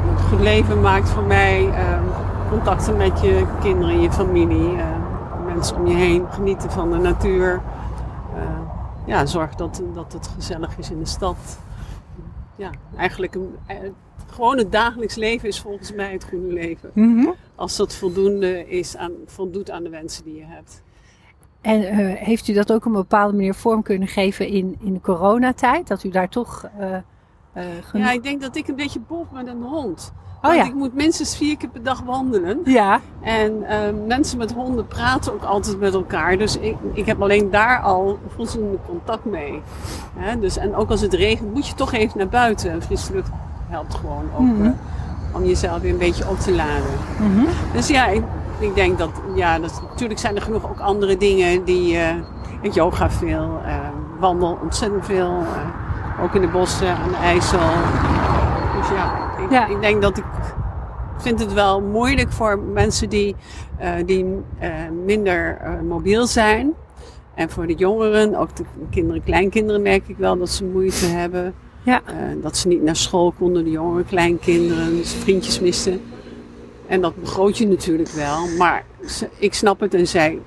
een 0.09 0.19
goed 0.19 0.41
leven 0.41 0.81
maakt 0.81 1.09
voor 1.09 1.23
mij 1.23 1.69
ehm, 1.69 2.03
contacten 2.51 2.97
met 2.97 3.21
je 3.21 3.47
kinderen, 3.61 4.01
je 4.01 4.13
familie, 4.13 4.77
ehm, 4.77 5.45
mensen 5.45 5.77
om 5.77 5.87
je 5.87 5.95
heen, 5.95 6.27
genieten 6.31 6.71
van 6.71 6.91
de 6.91 6.97
natuur. 6.97 7.61
Ehm, 8.35 8.63
ja, 9.07 9.27
zorg 9.27 9.55
dat, 9.55 9.83
dat 9.95 10.13
het 10.13 10.31
gezellig 10.35 10.79
is 10.79 10.91
in 10.91 10.99
de 10.99 11.07
stad. 11.07 11.59
Ja, 12.57 12.71
eigenlijk 12.97 13.35
een, 13.35 13.57
eh, 13.67 13.77
gewoon 14.33 14.59
het 14.59 14.73
dagelijks 14.73 15.15
leven 15.15 15.49
is 15.49 15.61
volgens 15.61 15.93
mij 15.93 16.13
het 16.13 16.25
goede 16.25 16.53
leven. 16.53 16.91
Als 17.55 17.77
dat 17.77 17.95
voldoende 17.95 18.69
is 18.69 18.97
aan, 18.97 19.13
voldoet 19.27 19.71
aan 19.71 19.83
de 19.83 19.91
wensen 19.91 20.25
die 20.25 20.37
je 20.37 20.47
hebt. 20.47 20.83
En 21.65 21.83
eh, 21.83 21.97
heeft 22.27 22.49
u 22.49 22.53
dat 22.53 22.73
ook 22.73 22.79
op 22.79 22.85
een 22.85 22.93
bepaalde 22.93 23.33
manier 23.33 23.55
vorm 23.55 23.83
kunnen 23.83 24.09
geven 24.09 24.49
in, 24.49 24.77
in 24.81 24.93
de 24.93 25.01
coronatijd? 25.01 25.89
Dat 25.89 26.05
u 26.05 26.09
daar 26.09 26.29
toch 26.29 26.69
eh, 26.79 26.95
eh? 27.53 27.65
Ja, 27.93 28.11
ik 28.11 28.23
denk 28.23 28.41
dat 28.41 28.57
ik 28.57 28.69
een 28.69 28.77
beetje 28.77 29.01
bof 29.09 29.27
met 29.33 29.47
een 29.47 29.63
hond. 29.63 30.13
oh 30.37 30.43
Want 30.43 30.55
ja. 30.55 30.65
ik 30.65 30.75
moet 30.75 30.95
minstens 30.95 31.37
vier 31.37 31.57
keer 31.57 31.69
per 31.69 31.83
dag 31.83 32.01
wandelen. 32.01 32.61
Ja, 32.65 33.01
En 33.21 33.65
mensen 34.07 34.39
met 34.39 34.53
honden 34.53 34.87
praten 34.87 35.33
ook 35.33 35.43
altijd 35.43 35.79
met 35.81 35.95
elkaar. 35.95 36.39
Dus 36.39 36.59
ik, 36.59 36.77
ik 36.93 37.07
heb 37.07 37.23
alleen 37.23 37.51
daar 37.51 37.81
al 37.81 38.19
voldoende 38.35 38.79
contact 38.87 39.25
mee. 39.25 39.61
Hè? 40.17 40.39
Dus, 40.39 40.57
en 40.57 40.75
ook 40.75 40.91
als 40.91 41.01
het 41.01 41.13
regent 41.15 41.55
moet 41.55 41.67
je 41.67 41.75
toch 41.75 41.93
even 41.93 42.19
naar 42.19 42.29
buiten. 42.29 42.71
En 42.71 42.83
frisse 42.83 43.13
lucht 43.13 43.31
helpt 43.69 43.95
gewoon 43.95 44.25
ook 44.35 44.41
Mhm. 44.47 44.73
om 45.33 45.45
jezelf 45.45 45.81
weer 45.81 45.93
een 45.93 45.99
beetje 45.99 46.29
op 46.29 46.39
te 46.39 46.53
laden. 46.55 46.91
Mhm. 47.21 47.47
Dus 47.73 47.89
ja, 47.89 48.07
ik, 48.07 48.23
ik 48.59 48.75
denk 48.75 48.99
dat, 48.99 49.11
ja, 49.35 49.59
dat, 49.59 49.83
natuurlijk 49.89 50.21
zijn 50.21 50.37
er 50.37 50.43
genoeg 50.43 50.71
ook 50.71 50.81
andere 50.81 51.17
dingen 51.17 51.65
die, 51.65 51.99
ik 52.65 52.75
yoga 52.75 53.11
veel, 53.11 53.61
eh, 53.65 53.79
wandel 54.19 54.59
ontzettend 54.63 55.05
veel, 55.05 55.29
eh, 55.29 56.23
ook 56.23 56.35
in 56.35 56.41
de 56.41 56.49
bossen, 56.49 56.97
aan 56.97 57.09
de 57.09 57.17
IJssel. 57.17 57.59
Dus 58.79 58.89
ja 58.89 59.33
ik, 59.45 59.51
Ja. 59.51 59.67
ik 59.67 59.81
denk 59.81 60.03
dat 60.03 60.17
ik 60.17 60.25
vind 61.17 61.41
het 61.41 61.53
wel 61.53 61.81
moeilijk 61.81 62.33
voor 62.33 62.59
mensen 62.59 63.09
die, 63.09 63.37
die 64.07 64.27
minder 65.05 65.59
mobiel 65.89 66.27
zijn. 66.27 66.73
En 67.35 67.51
voor 67.51 67.67
de 67.67 67.75
jongeren, 67.75 68.35
ook 68.35 68.57
de 68.57 68.65
kinderen, 68.91 69.23
kleinkinderen 69.23 69.83
merk 69.83 70.09
ik 70.09 70.17
wel 70.17 70.39
dat 70.39 70.51
ze 70.51 70.65
moeite 70.65 71.07
hebben. 71.07 71.55
Ja. 71.83 72.01
Dat 72.43 72.57
ze 72.57 72.69
niet 72.69 72.83
naar 72.83 72.97
school 72.97 73.33
konden, 73.39 73.65
de 73.65 73.71
jongeren, 73.71 74.07
kleinkinderen, 74.07 75.05
vriendjes 75.05 75.61
misten. 75.61 76.01
En 76.87 77.01
dat 77.01 77.17
begroot 77.21 77.59
je 77.59 77.67
natuurlijk 77.67 78.09
wel. 78.09 78.47
Maar 78.59 78.85
ik 79.39 79.55
snap 79.55 79.81
het 79.81 79.95
en 79.95 80.07
zij 80.09 80.39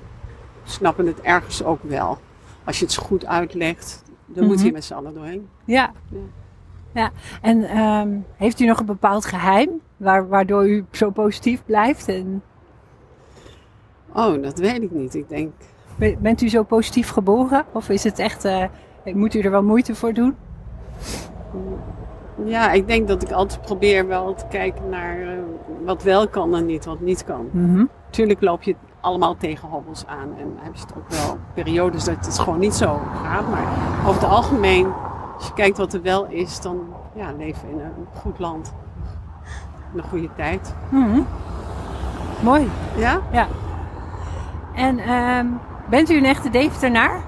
snappen 0.64 1.06
het 1.06 1.20
ergens 1.20 1.64
ook 1.64 1.82
wel. 1.82 2.18
Als 2.64 2.78
je 2.78 2.84
het 2.84 2.94
zo 2.94 3.02
goed 3.02 3.26
uitlegt, 3.26 4.02
dan 4.26 4.46
moet 4.46 4.56
Mhm. 4.56 4.64
je 4.66 4.72
met 4.72 4.84
z'n 4.84 4.94
allen 4.94 5.14
doorheen. 5.14 5.48
ja. 5.64 5.92
Ja. 6.10 6.18
ja. 6.92 7.10
En 7.42 7.64
ehm, 7.64 8.08
heeft 8.36 8.60
u 8.60 8.66
nog 8.66 8.78
een 8.78 8.86
bepaald 8.86 9.24
geheim 9.24 9.70
waar, 9.96 10.28
waardoor 10.28 10.68
u 10.68 10.84
zo 10.92 11.10
positief 11.10 11.62
blijft? 11.64 12.08
En 12.08 12.42
Oh, 14.12 14.42
dat 14.42 14.58
weet 14.58 14.82
ik 14.82 14.90
niet. 14.90 15.14
Ik 15.14 15.28
denk, 15.28 15.52
be- 15.96 16.16
bent 16.20 16.40
u 16.42 16.48
zo 16.48 16.62
positief 16.62 17.08
geboren? 17.08 17.64
Of 17.72 17.88
is 17.88 18.04
het 18.04 18.18
echt, 18.18 18.44
eh, 18.44 18.64
moet 19.04 19.34
u 19.34 19.40
er 19.40 19.50
wel 19.50 19.62
moeite 19.62 19.94
voor 19.94 20.12
doen? 20.12 20.36
Ja, 22.44 22.72
ik 22.72 22.86
denk 22.86 23.08
dat 23.08 23.22
ik 23.22 23.30
altijd 23.30 23.60
probeer 23.60 24.06
wel 24.06 24.34
te 24.34 24.44
kijken 24.48 24.88
naar 24.88 25.20
eh, 25.20 25.28
wat 25.84 26.02
wel 26.02 26.28
kan 26.28 26.54
en 26.54 26.66
niet 26.66 26.84
wat 26.84 27.00
niet 27.00 27.24
kan. 27.24 27.48
Mhm. 27.50 27.84
Tuurlijk 28.10 28.40
loop 28.40 28.62
je 28.62 28.76
allemaal 29.00 29.36
tegen 29.36 29.68
hobbels 29.68 30.06
aan. 30.06 30.28
En 30.38 30.56
heb 30.56 30.74
je 30.74 30.80
het 30.80 30.94
ook 30.96 31.08
wel 31.08 31.38
periodes 31.54 32.04
dat 32.04 32.26
het 32.26 32.38
gewoon 32.38 32.58
niet 32.58 32.74
zo 32.74 33.00
gaat. 33.22 33.48
Maar 33.50 33.66
over 34.06 34.20
het 34.22 34.30
algemeen, 34.30 34.86
als 35.36 35.46
je 35.46 35.52
kijkt 35.52 35.78
wat 35.78 35.92
er 35.92 36.02
wel 36.02 36.26
is, 36.26 36.60
dan 36.60 36.80
ja, 37.14 37.32
leven 37.38 37.68
we 37.68 37.72
in 37.72 37.80
een 37.80 38.06
goed 38.20 38.38
land. 38.38 38.74
In 39.92 39.98
een 39.98 40.08
goede 40.08 40.28
tijd. 40.36 40.74
Mhm. 40.88 41.20
Mooi. 42.42 42.70
Ja? 42.96 43.20
En 44.74 44.98
ehm, 44.98 45.46
bent 45.90 46.10
u 46.10 46.16
een 46.16 46.24
echte 46.24 46.50
Deventernaar? 46.50 47.22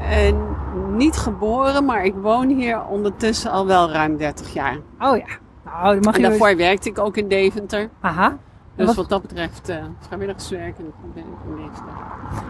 En 0.00 0.53
niet 0.88 1.16
geboren, 1.16 1.84
maar 1.84 2.04
ik 2.04 2.14
woon 2.14 2.48
hier 2.48 2.84
ondertussen 2.84 3.50
al 3.50 3.66
wel 3.66 3.90
ruim 3.90 4.16
30 4.16 4.52
jaar. 4.52 4.78
Oh 5.00 5.16
ja. 5.16 5.24
Nou, 5.64 6.00
mag 6.00 6.14
En 6.14 6.20
je... 6.22 6.28
daarvoor 6.28 6.56
werkte 6.56 6.88
ik 6.88 6.98
ook 6.98 7.16
in 7.16 7.28
Deventer. 7.28 7.88
Aha. 8.00 8.36
Dus 8.76 8.86
wat- 8.86 8.94
wat 8.94 9.08
dat 9.08 9.22
betreft 9.22 9.68
eh, 9.68 9.84
vrijwilligerswerk 9.98 10.78
en 10.78 10.92
ben 11.14 11.22
ik 11.24 11.38
in 11.48 11.56
Deventer. 11.56 11.92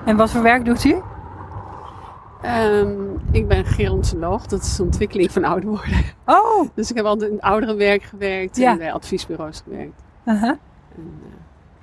En 0.04 0.16
wat 0.16 0.30
voor 0.30 0.42
werk 0.42 0.64
doet 0.64 0.84
u? 0.84 0.96
Ehm, 2.42 2.90
ik 3.30 3.48
ben 3.48 3.64
gerontoloog, 3.64 4.46
dat 4.46 4.62
is 4.62 4.76
de 4.76 4.82
ontwikkeling 4.82 5.30
van 5.32 5.44
ouder 5.44 5.68
worden. 5.70 6.02
Oh. 6.26 6.68
Dus 6.74 6.90
ik 6.90 6.96
heb 6.96 7.04
altijd 7.04 7.30
in 7.30 7.40
ouderenwerk 7.40 8.02
gewerkt 8.02 8.56
Ja. 8.56 8.70
en 8.72 8.78
bij 8.78 8.92
adviesbureaus 8.92 9.60
gewerkt. 9.64 10.02
Aha. 10.24 10.46
En, 10.96 11.20
eh, 11.22 11.30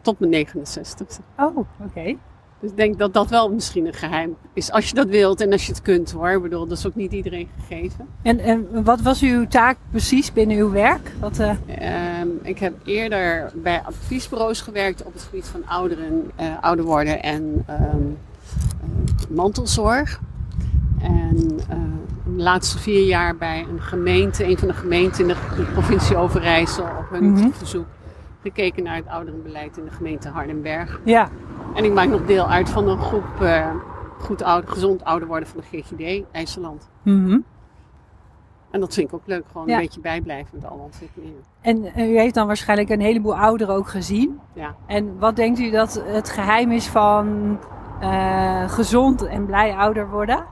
tot 0.02 0.20
mijn 0.20 0.32
69 0.32 1.20
Oh, 1.38 1.58
oké. 1.86 2.16
Dus 2.62 2.70
ik 2.70 2.78
denk 2.78 2.98
dat 2.98 3.14
dat 3.14 3.30
wel 3.30 3.50
misschien 3.54 3.86
een 3.86 3.94
geheim 3.94 4.36
is. 4.54 4.72
Als 4.72 4.88
je 4.90 4.96
dat 4.96 5.08
wilt 5.08 5.42
en 5.42 5.52
als 5.52 5.66
je 5.66 5.72
het 5.72 5.82
kunt 5.82 6.12
hoor. 6.12 6.30
Ik 6.30 6.42
bedoel, 6.42 6.68
dat 6.68 6.78
is 6.78 6.88
ook 6.88 6.96
niet 6.96 7.12
iedereen 7.12 7.50
gegeven. 7.60 8.08
En, 8.22 8.40
en 8.40 8.84
wat 8.84 9.02
was 9.02 9.22
uw 9.22 9.48
taak 9.48 9.78
precies 9.90 10.34
binnen 10.34 10.58
uw 10.58 10.72
werk? 10.72 11.12
Wat, 11.20 11.40
eh, 11.40 11.50
Ehm, 11.68 12.28
ik 12.42 12.60
heb 12.60 12.74
eerder 12.86 13.52
bij 13.56 13.82
adviesbureaus 13.86 14.62
gewerkt 14.62 15.04
op 15.04 15.14
het 15.14 15.22
gebied 15.22 15.46
van 15.48 15.68
ouderen, 15.68 16.32
eh, 16.36 16.46
ouder 16.62 16.86
worden 16.86 17.24
en 17.24 17.64
ehm, 17.68 17.80
eh, 17.82 19.30
mantelzorg. 19.30 20.20
En 21.02 21.36
de 22.26 22.44
laatste 22.44 22.78
vier 22.80 23.06
jaar 23.06 23.36
bij 23.36 23.66
een 23.72 23.82
gemeente, 23.82 24.46
een 24.48 24.58
van 24.58 24.68
de 24.68 24.74
gemeenten 24.74 25.22
in 25.22 25.28
de, 25.28 25.64
provincie 25.74 26.16
Overijssel, 26.18 26.84
op 26.84 27.10
hun 27.10 27.32
Mhm. 27.32 27.50
verzoek 27.52 27.86
gekeken 28.42 28.84
naar 28.84 28.96
het 28.96 29.08
ouderenbeleid 29.08 29.78
in 29.78 29.84
de 29.84 29.92
gemeente 29.92 30.30
Hardenberg. 30.30 31.00
ja. 31.04 31.30
En 31.76 31.84
ik 31.84 31.94
maak 31.94 32.08
nog 32.10 32.26
deel 32.26 32.48
uit 32.50 32.70
van 32.70 32.88
een 32.88 33.00
groep 33.00 33.42
eh, 33.42 33.68
goed 34.20 34.42
ouder, 34.42 34.70
gezond 34.70 35.04
ouder 35.04 35.28
worden 35.28 35.48
van 35.50 35.60
de 35.60 35.78
GGD, 35.78 36.24
IJsseland. 36.32 36.90
Mhm. 37.02 37.40
En 38.72 38.80
dat 38.80 38.94
vind 38.94 39.08
ik 39.08 39.14
ook 39.14 39.22
leuk, 39.26 39.44
gewoon 39.52 39.68
Ja. 39.68 39.76
een 39.76 39.82
beetje 39.82 40.00
bijblijven 40.02 40.50
met 40.62 40.70
alle 40.70 40.82
ontwikkelingen. 40.82 41.44
En 41.62 41.86
eh, 41.94 42.12
u 42.12 42.18
heeft 42.20 42.34
dan 42.34 42.48
waarschijnlijk 42.48 42.90
een 42.90 43.02
heleboel 43.02 43.38
ouderen 43.38 43.76
ook 43.76 43.88
gezien. 43.88 44.40
Ja. 44.54 44.76
En 44.86 45.20
wat 45.20 45.36
denkt 45.36 45.60
u 45.60 45.70
dat 45.70 46.04
het 46.06 46.30
geheim 46.30 46.72
is 46.72 46.88
van 46.88 47.58
eh, 48.00 48.70
gezond 48.70 49.24
en 49.26 49.46
blij 49.46 49.74
ouder 49.76 50.10
worden? 50.10 50.46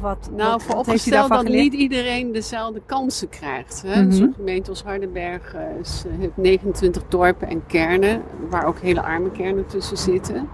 Wat, 0.00 0.30
Nou, 0.36 0.50
wat, 0.50 0.62
voor 0.62 0.74
wat 0.74 0.86
heeft 0.86 0.88
u 0.88 0.90
opgesteld 0.90 1.14
daarvan 1.28 1.36
dat 1.36 1.46
geleerd? 1.46 1.72
niet 1.72 1.80
iedereen 1.80 2.32
dezelfde 2.32 2.80
kansen 2.86 3.28
krijgt. 3.28 3.82
Hè? 3.86 4.02
Mhm. 4.02 4.12
Zo'n 4.12 4.32
gemeente 4.36 4.70
als 4.70 4.82
Hardenberg 4.82 5.54
eh, 5.54 5.60
eh, 5.60 6.18
heeft 6.18 6.36
29 6.36 7.02
dorpen 7.08 7.48
en 7.48 7.66
kernen, 7.66 8.22
waar 8.50 8.64
ook 8.66 8.78
hele 8.78 9.02
arme 9.02 9.30
kernen 9.30 9.66
tussen 9.66 9.96
zitten. 9.96 10.48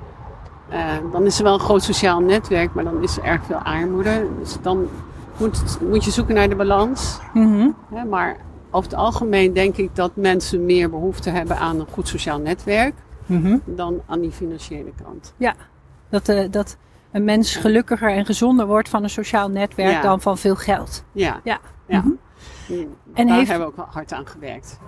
Eh, 0.69 0.87
dan 1.13 1.27
is 1.27 1.39
er 1.39 1.45
wel 1.45 1.55
een 1.55 1.61
groot 1.61 1.83
sociaal 1.83 2.21
netwerk, 2.21 2.75
maar 2.75 2.85
dan 2.85 3.03
is 3.03 3.17
er 3.17 3.25
erg 3.25 3.45
veel 3.45 3.57
armoede. 3.57 4.27
Dus 4.39 4.57
dan 4.63 4.89
moet, 5.37 5.79
moet 5.91 6.05
je 6.05 6.11
zoeken 6.11 6.35
naar 6.35 6.49
de 6.49 6.57
balans. 6.57 7.19
Mhm. 7.35 7.69
Hè? 7.95 8.05
Maar 8.05 8.37
over 8.71 8.91
het 8.91 8.99
algemeen 8.99 9.53
denk 9.53 9.77
ik 9.77 9.91
dat 9.97 10.11
mensen 10.17 10.65
meer 10.65 10.91
behoefte 10.91 11.31
hebben 11.31 11.57
aan 11.59 11.81
een 11.81 11.87
goed 11.93 12.09
sociaal 12.09 12.39
netwerk 12.39 12.95
Mhm. 13.27 13.59
dan 13.65 14.01
aan 14.07 14.21
die 14.21 14.31
financiële 14.31 14.93
kant. 15.05 15.35
Dat, 16.11 16.29
eh, 16.29 16.51
dat 16.51 16.77
een 17.17 17.25
mens 17.25 17.57
gelukkiger 17.57 18.11
en 18.11 18.27
gezonder 18.27 18.67
wordt 18.67 18.89
van 18.89 19.03
een 19.03 19.11
sociaal 19.11 19.49
netwerk 19.51 19.91
Ja. 19.93 20.01
dan 20.01 20.21
van 20.21 20.39
veel 20.39 20.57
geld. 20.57 21.05
Ja, 21.13 21.41
Ja. 21.45 21.59
ja. 21.87 21.99
Mhm. 22.01 22.11
En 22.69 22.89
En 23.15 23.27
daar 23.27 23.37
heeft- 23.37 23.51
hebben 23.51 23.69
we 23.69 23.75
ook 23.81 23.87
hard 23.91 24.13
aan 24.13 24.27
gewerkt. 24.27 24.79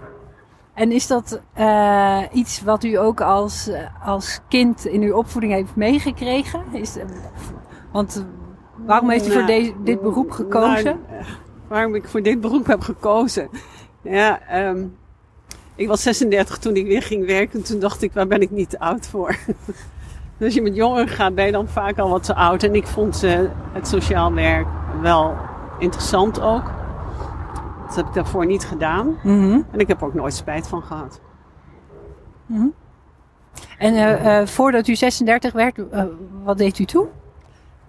En 0.75 0.93
is 0.93 1.07
dat 1.07 1.41
eh, 1.53 2.23
iets 2.33 2.63
wat 2.63 2.85
u 2.85 2.95
ook 2.95 3.21
als, 3.21 3.71
als 4.05 4.41
kind 4.49 4.87
in 4.87 5.03
uw 5.03 5.15
opvoeding 5.15 5.53
heeft 5.53 5.77
meegekregen? 5.77 6.63
Is, 6.73 6.97
want 7.93 8.27
waarom 8.87 9.11
heeft 9.11 9.27
u 9.27 9.31
voor 9.31 9.43
Nou, 9.45 9.47
deze, 9.47 9.73
dit 9.85 10.01
beroep 10.01 10.31
gekozen? 10.31 11.01
nou, 11.11 11.25
waarom 11.69 11.95
ik 11.95 12.09
voor 12.09 12.23
dit 12.23 12.41
beroep 12.41 12.67
heb 12.67 12.81
gekozen? 12.81 13.49
Ja, 14.03 14.41
ehm, 14.41 14.85
ik 15.75 15.89
was 15.89 16.03
36 16.03 16.59
toen 16.59 16.77
ik 16.77 16.87
weer 16.87 17.03
ging 17.03 17.27
werken. 17.27 17.63
Toen 17.63 17.79
dacht 17.81 18.03
ik, 18.03 18.13
waar 18.13 18.27
ben 18.27 18.41
ik 18.41 18.51
niet 18.51 18.71
te 18.71 18.79
oud 18.79 19.07
voor? 19.07 19.37
dus 20.39 20.47
als 20.47 20.55
je 20.55 20.63
met 20.63 20.77
jongeren 20.77 21.09
gaat, 21.09 21.35
ben 21.35 21.47
je 21.47 21.53
dan 21.53 21.69
vaak 21.69 21.99
al 21.99 22.09
wat 22.09 22.23
te 22.23 22.35
oud. 22.35 22.63
En 22.63 22.75
ik 22.75 22.87
vond 22.87 23.23
eh, 23.23 23.39
het 23.73 23.89
sociaal 23.89 24.33
werk 24.35 24.67
wel 25.01 25.37
interessant 25.79 26.41
ook. 26.41 26.71
Dat 27.87 27.97
heb 27.97 28.07
ik 28.07 28.15
daarvoor 28.15 28.47
niet 28.47 28.65
gedaan. 28.65 29.19
Mhm. 29.23 29.61
En 29.71 29.79
ik 29.79 29.89
heb 29.89 30.01
er 30.01 30.07
ook 30.07 30.15
nooit 30.15 30.35
spijt 30.35 30.69
van 30.69 30.83
gehad. 30.83 31.21
En 33.79 33.95
eh, 33.95 34.41
eh, 34.41 34.47
voordat 34.47 34.89
u 34.89 34.95
36 34.95 35.53
werd, 35.53 35.81
wat 36.45 36.59
deed 36.59 36.79
u 36.79 36.85
toen? 36.85 37.09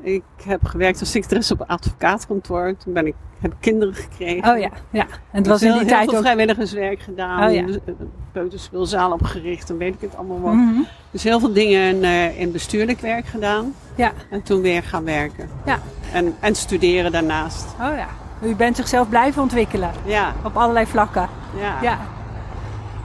Ik 0.02 0.24
heb 0.44 0.66
gewerkt 0.66 1.00
als 1.00 1.12
secretaresse 1.12 1.54
op 1.54 1.60
een 1.60 1.68
advocaatkantoor. 1.68 2.76
Toen 2.78 2.94
ben 2.94 3.08
ik, 3.08 3.16
heb 3.40 3.52
ik 3.52 3.58
kinderen 3.60 3.94
gekregen. 3.94 4.52
Oh 4.52 4.60
ja, 4.60 4.70
ja. 4.90 5.02
En 5.32 5.38
het 5.38 5.48
was 5.48 5.62
in 5.62 5.68
heel, 5.68 5.78
die 5.78 5.88
heel 5.88 5.96
tijd 5.96 6.10
veel 6.10 6.18
ook... 6.18 6.24
vrijwilligerswerk 6.24 7.00
gedaan. 7.02 7.48
Oh 7.48 7.54
ja. 7.54 7.66
Dus, 7.66 7.76
eh, 7.86 7.94
Peuterspeelzaal 8.32 9.12
opgericht, 9.12 9.68
dan 9.68 9.78
weet 9.78 9.94
ik 9.94 10.02
het 10.02 10.16
allemaal 10.18 10.42
wel. 10.42 10.54
Mhm. 10.54 10.82
Dus 11.12 11.24
heel 11.24 11.40
veel 11.40 11.54
dingen 11.54 12.04
eh, 12.04 12.40
in 12.40 12.52
bestuurlijk 12.52 13.00
werk 13.00 13.26
gedaan. 13.26 13.74
Ja. 13.96 14.12
En 14.30 14.44
toen 14.44 14.62
weer 14.62 14.84
gaan 14.84 15.04
werken. 15.04 15.50
Ja. 15.66 15.80
En, 16.14 16.36
en 16.40 16.56
studeren 16.56 17.12
daarnaast. 17.12 17.66
Oh 17.82 17.96
ja. 17.96 18.08
U 18.44 18.56
bent 18.56 18.76
zichzelf 18.76 19.10
blijven 19.10 19.42
ontwikkelen 19.42 19.92
Ja, 20.06 20.34
op 20.44 20.58
allerlei 20.58 20.86
vlakken. 20.86 21.30
ja. 21.60 21.82
Ja. 21.82 21.98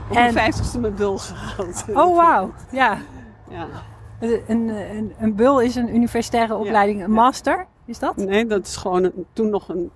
Op 0.09 0.15
En- 0.15 0.21
mijn 0.21 0.33
vijftigste 0.33 0.79
mijn 0.79 0.95
bul 0.95 1.17
gehaald. 1.17 1.85
Oh 1.93 2.15
wauw. 2.15 2.53
Ja. 2.71 2.97
Ja. 3.49 3.67
Een, 4.47 4.69
een, 4.69 5.13
een 5.19 5.35
bul 5.35 5.61
is 5.61 5.75
een 5.75 5.95
universitaire 5.95 6.55
opleiding, 6.55 7.03
een 7.03 7.11
master, 7.11 7.65
is 7.85 7.99
dat? 7.99 8.15
Nee, 8.15 8.45
dat 8.47 8.65
is 8.67 8.75
gewoon 8.75 9.03
een- 9.03 9.25
toen 9.33 9.49
nog 9.49 9.69
een, 9.69 9.91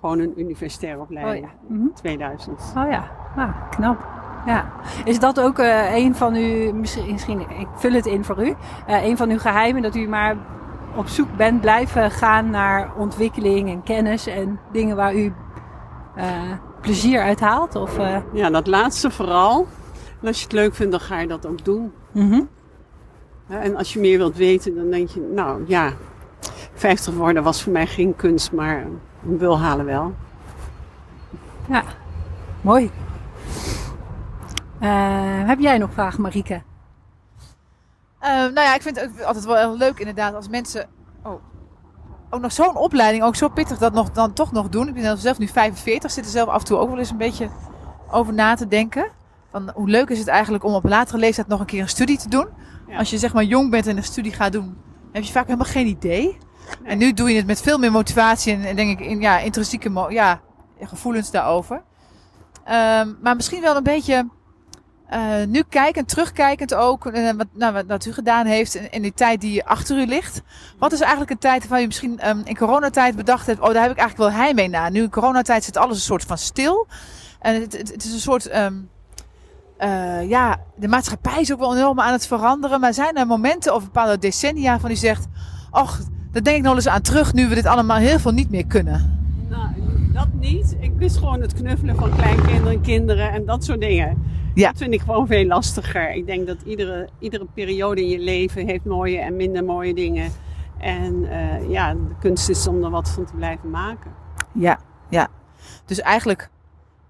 gewoon 0.00 0.18
een 0.18 0.32
universitaire 0.36 1.00
opleiding. 1.00 1.44
Oh 1.44 1.50
ja. 1.68 1.74
Mhm. 1.74 1.86
2000. 1.94 2.72
Oh 2.76 2.90
ja, 2.90 3.10
ah, 3.36 3.70
knap. 3.70 4.06
Ja. 4.46 4.72
Is 5.04 5.18
dat 5.18 5.40
ook 5.40 5.58
eh, 5.58 5.96
een 5.96 6.14
van 6.14 6.34
uw, 6.34 6.72
misschien, 6.74 7.12
misschien, 7.12 7.40
ik 7.40 7.66
vul 7.74 7.92
het 7.92 8.06
in 8.06 8.24
voor 8.24 8.46
u, 8.46 8.54
eh, 8.86 9.04
een 9.04 9.16
van 9.16 9.30
uw 9.30 9.38
geheimen 9.38 9.82
dat 9.82 9.96
u 9.96 10.08
maar 10.08 10.36
op 10.96 11.06
zoek 11.08 11.36
bent 11.36 11.60
blijven 11.60 12.10
gaan 12.10 12.50
naar 12.50 12.90
ontwikkeling 12.96 13.68
en 13.68 13.82
kennis 13.82 14.26
en 14.26 14.60
dingen 14.72 14.96
waar 14.96 15.14
u 15.14 15.32
eh, 16.16 16.26
plezier 16.80 17.20
uit 17.22 17.40
haalt? 17.40 17.74
Of, 17.74 17.96
Ja, 18.32 18.50
dat 18.50 18.66
laatste 18.66 19.10
vooral. 19.10 19.66
En 20.20 20.26
als 20.26 20.38
je 20.38 20.44
het 20.44 20.52
leuk 20.52 20.74
vindt, 20.74 20.92
dan 20.92 21.00
ga 21.00 21.20
je 21.20 21.26
dat 21.26 21.46
ook 21.46 21.64
doen. 21.64 21.92
mhm. 22.12 22.40
En 23.48 23.76
als 23.76 23.92
je 23.92 24.00
meer 24.00 24.18
wilt 24.18 24.36
weten, 24.36 24.74
dan 24.74 24.90
denk 24.90 25.08
je, 25.08 25.20
nou 25.34 25.64
ja, 25.66 25.92
50 26.74 27.14
worden 27.14 27.42
was 27.42 27.62
voor 27.62 27.72
mij 27.72 27.86
geen 27.86 28.16
kunst, 28.16 28.52
maar 28.52 28.86
wil 29.20 29.58
halen 29.58 29.84
wel. 29.84 30.14
Ja, 31.68 31.82
mooi. 32.60 32.90
Eh, 34.80 35.46
heb 35.46 35.58
jij 35.58 35.78
nog 35.78 35.92
vragen, 35.92 36.22
Marieke? 36.22 36.62
Eh, 38.18 38.30
nou 38.30 38.60
ja, 38.60 38.74
ik 38.74 38.82
vind 38.82 39.00
het 39.00 39.10
ook 39.10 39.20
altijd 39.20 39.44
wel 39.44 39.56
heel 39.56 39.76
leuk 39.76 39.98
inderdaad 39.98 40.34
als 40.34 40.48
mensen 40.48 40.88
oh, 41.22 41.42
ook 42.30 42.40
nog 42.40 42.52
zo'n 42.52 42.76
opleiding, 42.76 43.24
ook 43.24 43.36
zo 43.36 43.48
pittig 43.48 43.78
dat 43.78 43.92
nog, 43.92 44.10
dan 44.10 44.32
toch 44.32 44.52
nog 44.52 44.68
doen. 44.68 44.88
Ik 44.88 44.94
ben 44.94 45.18
zelf 45.18 45.38
nu 45.38 45.48
45, 45.48 46.10
zit 46.10 46.24
er 46.24 46.30
zelf 46.30 46.48
af 46.48 46.60
en 46.60 46.66
toe 46.66 46.78
ook 46.78 46.88
wel 46.88 46.98
eens 46.98 47.10
een 47.10 47.16
beetje 47.16 47.48
over 48.10 48.32
na 48.32 48.54
te 48.54 48.68
denken. 48.68 49.10
Van 49.50 49.70
hoe 49.74 49.88
leuk 49.88 50.08
is 50.08 50.18
het 50.18 50.28
eigenlijk 50.28 50.64
om 50.64 50.74
op 50.74 50.84
latere 50.84 51.18
leeftijd 51.18 51.46
nog 51.46 51.60
een 51.60 51.66
keer 51.66 51.82
een 51.82 51.88
studie 51.88 52.18
te 52.18 52.28
doen. 52.28 52.48
Ja. 52.86 52.98
Als 52.98 53.10
je 53.10 53.18
zeg 53.18 53.32
maar 53.32 53.44
jong 53.44 53.70
bent 53.70 53.86
en 53.86 53.96
een 53.96 54.04
studie 54.04 54.32
gaat 54.32 54.52
doen, 54.52 54.76
heb 55.12 55.22
je 55.22 55.32
vaak 55.32 55.46
helemaal 55.46 55.66
geen 55.66 55.86
idee. 55.86 56.38
En 56.84 56.98
nu 56.98 57.12
doe 57.12 57.30
je 57.30 57.36
het 57.36 57.46
met 57.46 57.60
veel 57.60 57.78
meer 57.78 57.92
motivatie 57.92 58.52
en, 58.52 58.64
en 58.64 58.76
denk 58.76 59.00
ik 59.00 59.06
in 59.06 59.20
ja, 59.20 59.38
intrinsieke 59.38 60.06
ja, 60.08 60.40
gevoelens 60.80 61.30
daarover. 61.30 61.82
Ehm, 62.64 63.12
maar 63.22 63.36
misschien 63.36 63.60
wel 63.60 63.76
een 63.76 63.82
beetje 63.82 64.28
eh, 65.10 65.46
nu 65.46 65.62
kijkend, 65.68 66.08
terugkijkend 66.08 66.74
ook, 66.74 67.06
eh, 67.06 67.30
wat, 67.36 67.46
nou, 67.52 67.82
wat, 67.86 68.04
u 68.04 68.12
gedaan 68.12 68.46
heeft 68.46 68.74
in, 68.74 68.90
in 68.90 69.02
die 69.02 69.14
tijd 69.14 69.40
die 69.40 69.64
achter 69.64 69.98
u 69.98 70.06
ligt. 70.06 70.42
Wat 70.78 70.92
is 70.92 71.00
eigenlijk 71.00 71.30
een 71.30 71.38
tijd 71.38 71.68
waar 71.68 71.80
je 71.80 71.86
misschien 71.86 72.18
ehm, 72.18 72.40
in 72.44 72.56
coronatijd 72.56 73.16
bedacht 73.16 73.46
hebt, 73.46 73.60
oh 73.60 73.72
daar 73.72 73.82
heb 73.82 73.90
ik 73.90 73.98
eigenlijk 73.98 74.30
wel 74.30 74.40
heimwee 74.40 74.68
na. 74.68 74.88
Nu 74.88 75.02
in 75.02 75.10
coronatijd 75.10 75.64
zit 75.64 75.76
alles 75.76 75.96
een 75.96 76.02
soort 76.02 76.24
van 76.24 76.38
stil. 76.38 76.86
En 77.40 77.60
het, 77.60 77.72
het, 77.72 78.04
is 78.04 78.12
een 78.12 78.20
soort, 78.20 78.46
ehm, 78.46 78.74
eh, 79.76 80.28
ja, 80.28 80.56
de 80.76 80.88
maatschappij 80.88 81.40
is 81.40 81.52
ook 81.52 81.58
wel 81.58 81.76
enorm 81.76 82.00
aan 82.00 82.12
het 82.12 82.26
veranderen. 82.26 82.80
Maar 82.80 82.94
zijn 82.94 83.16
er 83.16 83.26
momenten 83.26 83.74
of 83.74 83.84
bepaalde 83.84 84.18
decennia 84.18 84.80
van 84.80 84.90
u 84.90 84.96
zegt, 84.96 85.26
och, 85.70 85.98
daar 86.32 86.42
denk 86.42 86.56
ik 86.56 86.62
nog 86.62 86.74
eens 86.74 86.88
aan 86.88 87.02
terug 87.02 87.32
nu 87.32 87.48
we 87.48 87.54
dit 87.54 87.66
allemaal 87.66 87.96
heel 87.96 88.18
veel 88.18 88.32
niet 88.32 88.50
meer 88.50 88.66
kunnen. 88.66 89.18
Nou, 89.48 89.68
dat 90.12 90.28
niet. 90.32 90.76
Ik 90.80 90.92
wist 90.96 91.16
gewoon 91.16 91.40
het 91.40 91.54
knuffelen 91.54 91.96
van 91.96 92.10
kleinkinderen, 92.16 92.80
kinderen 92.80 93.32
en 93.32 93.44
dat 93.44 93.64
soort 93.64 93.80
dingen. 93.80 94.22
Ja. 94.54 94.68
Dat 94.68 94.78
vind 94.78 94.94
ik 94.94 95.00
gewoon 95.00 95.26
veel 95.26 95.44
lastiger. 95.44 96.12
Ik 96.14 96.26
denk 96.26 96.46
dat 96.46 96.56
iedere, 96.64 97.08
iedere 97.18 97.46
periode 97.54 98.00
in 98.00 98.08
je 98.08 98.18
leven 98.18 98.66
heeft 98.66 98.84
mooie 98.84 99.18
en 99.18 99.36
minder 99.36 99.64
mooie 99.64 99.94
dingen. 99.94 100.30
En 100.78 101.30
eh, 101.30 101.70
ja, 101.70 101.92
de 101.92 102.14
kunst 102.20 102.48
is 102.48 102.66
om 102.66 102.84
er 102.84 102.90
wat 102.90 103.10
van 103.10 103.24
te 103.24 103.34
blijven 103.34 103.70
maken. 103.70 104.10
Ja, 104.52 104.80
ja. 105.08 105.28
Dus 105.84 106.00
eigenlijk, 106.00 106.50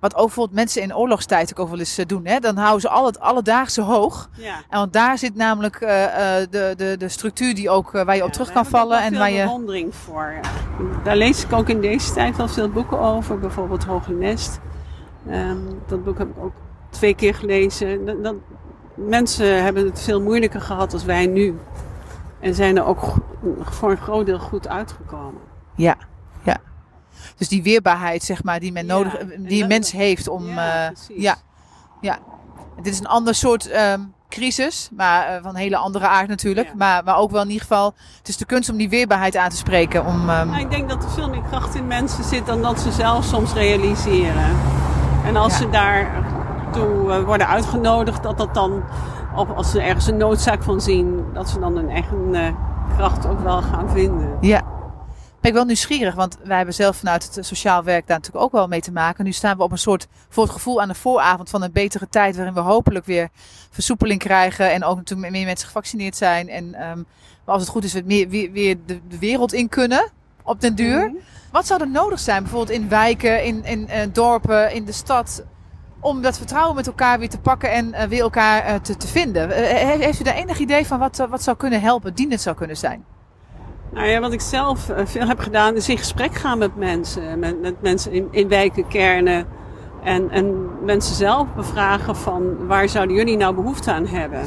wat 0.00 0.14
ook 0.14 0.25
bijvoorbeeld 0.26 0.57
mensen 0.57 0.83
in 0.83 0.97
oorlogstijd 0.97 1.59
ook 1.59 1.69
wel 1.69 1.78
eens 1.78 1.99
eh, 1.99 2.07
doen, 2.07 2.26
hè, 2.26 2.38
dan 2.38 2.57
houden 2.57 2.80
ze 2.80 2.88
al 2.88 3.07
het 3.07 3.21
alledaagse 3.21 3.80
hoog. 3.83 4.28
Ja. 4.33 4.54
En 4.69 4.78
want 4.78 4.92
daar 4.92 5.19
zit 5.19 5.35
namelijk 5.35 5.76
eh, 5.76 6.04
eh, 6.40 6.47
de, 6.50 6.75
de, 6.76 6.97
de 6.99 7.09
structuur 7.09 7.54
die 7.54 7.71
ook, 7.71 7.90
waar 7.90 8.16
je 8.16 8.25
op 8.25 8.33
terug 8.33 8.52
kan 8.52 8.66
vallen. 8.66 9.02
En 9.02 9.19
waar 9.19 9.30
je. 9.30 9.42
bewondering 9.42 9.95
voor. 9.95 10.35
Daar 11.04 11.16
lees 11.16 11.45
ik 11.45 11.52
ook 11.52 11.69
in 11.69 11.80
deze 11.80 12.12
tijd 12.12 12.37
wel 12.37 12.49
veel 12.49 12.69
boeken 12.71 12.99
over. 13.00 13.38
Bijvoorbeeld 13.38 13.85
Hoge 13.85 14.12
Nest. 14.12 14.61
Ehm, 15.28 15.57
dat 15.87 16.04
boek 16.04 16.19
heb 16.19 16.28
ik 16.28 16.42
ook 16.42 16.52
twee 16.90 17.14
keer 17.14 17.35
gelezen. 17.35 18.07
Dat, 18.07 18.25
dat- 18.25 18.35
mensen 18.95 19.62
hebben 19.62 19.87
het 19.87 20.00
veel 20.00 20.21
moeilijker 20.21 20.61
gehad 20.61 20.92
als 20.92 21.04
wij 21.04 21.26
nu. 21.26 21.59
En 22.40 22.54
zijn 22.54 22.76
er 22.76 22.85
ook 22.85 23.14
voor 23.61 23.90
een 23.90 23.97
groot 23.97 24.26
deel 24.26 24.38
goed 24.38 24.69
uitgekomen. 24.69 25.40
Ja, 25.75 25.97
ja. 26.42 26.57
Dus 27.41 27.49
die 27.49 27.63
weerbaarheid, 27.63 28.23
zeg 28.23 28.45
maar, 28.45 28.61
die 28.61 28.73
men 28.73 28.87
Ja, 28.87 28.93
nodig, 28.93 29.17
die 29.39 29.63
een 29.63 29.69
mens 29.69 29.93
heeft 29.93 30.29
om. 30.29 30.47
Ja, 30.47 30.91
precies. 30.93 31.23
ja, 31.23 31.37
ja. 32.01 32.19
Dit 32.83 32.93
is 32.93 32.99
een 32.99 33.07
ander 33.07 33.35
soort 33.35 33.67
ehm, 33.67 34.01
crisis, 34.29 34.89
maar 34.97 35.27
eh, 35.27 35.43
van 35.43 35.51
een 35.51 35.61
hele 35.61 35.77
andere 35.77 36.07
aard 36.07 36.29
natuurlijk. 36.29 36.67
Ja. 36.67 36.75
Maar, 36.76 37.05
maar 37.05 37.17
ook 37.17 37.31
wel 37.31 37.43
in 37.43 37.47
ieder 37.47 37.63
geval, 37.63 37.95
het 38.19 38.29
is 38.29 38.37
de 38.37 38.45
kunst 38.45 38.71
om 38.71 38.76
die 38.76 38.89
weerbaarheid 38.89 39.37
aan 39.37 39.49
te 39.49 39.57
spreken. 39.57 40.07
Om, 40.07 40.29
ehm, 40.29 40.55
ik 40.55 40.71
denk 40.71 40.89
dat 40.89 41.03
er 41.03 41.11
veel 41.11 41.29
meer 41.29 41.43
kracht 41.50 41.75
in 41.75 41.87
mensen 41.87 42.25
zit 42.25 42.47
dan 42.47 42.63
dat 42.63 42.81
ze 42.81 42.93
zelf 42.93 43.25
soms 43.25 43.53
realiseren. 43.53 44.57
En 45.25 45.37
als 45.37 45.57
ze 45.57 45.71
daartoe 45.71 47.13
eh, 47.13 47.25
worden 47.25 47.49
uitgenodigd, 47.49 48.23
dat 48.23 48.39
dat 48.39 48.55
dan, 48.55 48.83
of 49.37 49.50
als 49.50 49.71
ze 49.71 49.81
ergens 49.81 50.07
een 50.07 50.17
noodzaak 50.17 50.63
van 50.63 50.81
zien, 50.81 51.25
dat 51.33 51.49
ze 51.49 51.59
dan 51.59 51.76
hun 51.76 51.91
eigen 51.91 52.57
kracht 52.97 53.26
ook 53.26 53.41
wel 53.41 53.63
gaan 53.63 53.91
vinden. 53.91 54.37
Ja. 54.41 54.63
Ben 55.41 55.50
ik 55.50 55.57
wel 55.57 55.65
nieuwsgierig, 55.67 56.15
want 56.15 56.39
wij 56.45 56.57
hebben 56.57 56.75
zelf 56.75 56.97
vanuit 56.97 57.25
het 57.25 57.39
eh, 57.39 57.45
sociaal 57.45 57.85
werk 57.85 58.07
daar 58.07 58.17
natuurlijk 58.17 58.45
ook 58.45 58.53
wel 58.53 58.69
mee 58.69 58.81
te 58.81 58.93
maken. 58.93 59.25
Nu 59.25 59.33
staan 59.33 59.57
we 59.57 59.63
op 59.63 59.73
een 59.73 59.79
soort, 59.79 60.07
voor 60.29 60.43
het 60.43 60.53
gevoel 60.53 60.81
aan 60.83 60.89
de 60.89 60.95
vooravond 60.95 61.50
van 61.50 61.63
een 61.63 61.73
betere 61.73 62.09
tijd, 62.09 62.37
waarin 62.37 62.55
we 62.55 62.61
hopelijk 62.61 63.07
weer 63.07 63.29
versoepeling 63.71 64.21
krijgen 64.21 64.73
en 64.73 64.85
ook 64.85 64.97
natuurlijk 64.97 65.31
meer 65.33 65.45
mensen 65.45 65.67
gevaccineerd 65.67 66.17
zijn. 66.17 66.49
En 66.49 66.75
ehm, 66.75 66.97
maar 67.45 67.55
als 67.55 67.63
het 67.63 67.71
goed 67.71 67.85
is, 67.85 67.93
we 67.93 68.03
meer, 68.05 68.29
weer, 68.29 68.53
weer 68.53 68.76
de, 68.87 69.00
de 69.09 69.19
wereld 69.19 69.53
in 69.53 69.69
kunnen 69.69 70.11
op 70.43 70.61
den 70.61 70.75
duur. 70.75 71.09
Mhm. 71.09 71.17
Wat 71.53 71.67
zou 71.67 71.81
er 71.81 71.91
nodig 71.91 72.19
zijn, 72.21 72.43
bijvoorbeeld 72.43 72.79
in 72.79 72.89
wijken, 72.89 73.45
in, 73.45 73.65
in 73.65 73.89
eh, 73.89 74.07
dorpen, 74.13 74.73
in 74.73 74.85
de 74.85 74.93
stad, 74.93 75.45
om 76.00 76.23
dat 76.23 76.37
vertrouwen 76.37 76.75
met 76.76 76.87
elkaar 76.87 77.19
weer 77.19 77.29
te 77.29 77.39
pakken 77.39 77.73
en 77.73 77.93
eh, 77.95 78.09
weer 78.09 78.21
elkaar 78.21 78.81
te, 78.81 78.97
te 78.97 79.07
vinden? 79.07 79.49
He- 79.49 79.97
heeft 79.99 80.21
u 80.21 80.25
daar 80.25 80.35
enig 80.35 80.59
idee 80.59 80.87
van 80.87 80.99
wat, 80.99 81.26
wat 81.31 81.43
zou 81.43 81.57
kunnen 81.57 81.81
helpen, 81.81 82.15
dienend 82.15 82.41
zou 82.41 82.57
kunnen 82.57 82.76
zijn? 82.76 83.05
Nou 83.93 84.09
ja, 84.09 84.21
wat 84.21 84.33
ik 84.33 84.41
zelf 84.41 84.89
eh, 84.89 85.07
veel 85.07 85.26
heb 85.26 85.39
gedaan, 85.39 85.76
is 85.76 85.89
in 85.89 85.99
gesprek 85.99 86.35
gaan 86.35 86.59
met 86.59 86.76
mensen. 86.76 87.39
Met, 87.39 87.83
mensen 87.83 88.13
in, 88.13 88.29
in 88.31 88.49
wijken, 88.49 88.89
kernen. 88.89 89.47
En, 90.03 90.31
en 90.31 90.69
mensen 90.85 91.15
zelf 91.15 91.55
bevragen 91.55 92.17
van 92.17 92.67
waar 92.67 92.89
zouden 92.89 93.17
jullie 93.17 93.37
nou 93.37 93.55
behoefte 93.55 93.93
aan 93.93 94.07
hebben? 94.07 94.41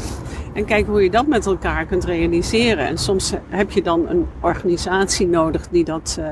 En 0.54 0.66
kijken 0.66 0.92
hoe 0.92 1.04
je 1.04 1.10
dat 1.10 1.28
met 1.28 1.46
elkaar 1.46 1.86
kunt 1.86 2.06
realiseren. 2.06 2.88
En 2.88 2.98
soms 2.98 3.34
heb 3.50 3.72
je 3.72 3.82
dan 3.82 4.08
een 4.08 4.28
organisatie 4.40 5.28
nodig 5.28 5.68
die 5.68 5.84
dat, 5.84 6.18
eh, 6.20 6.30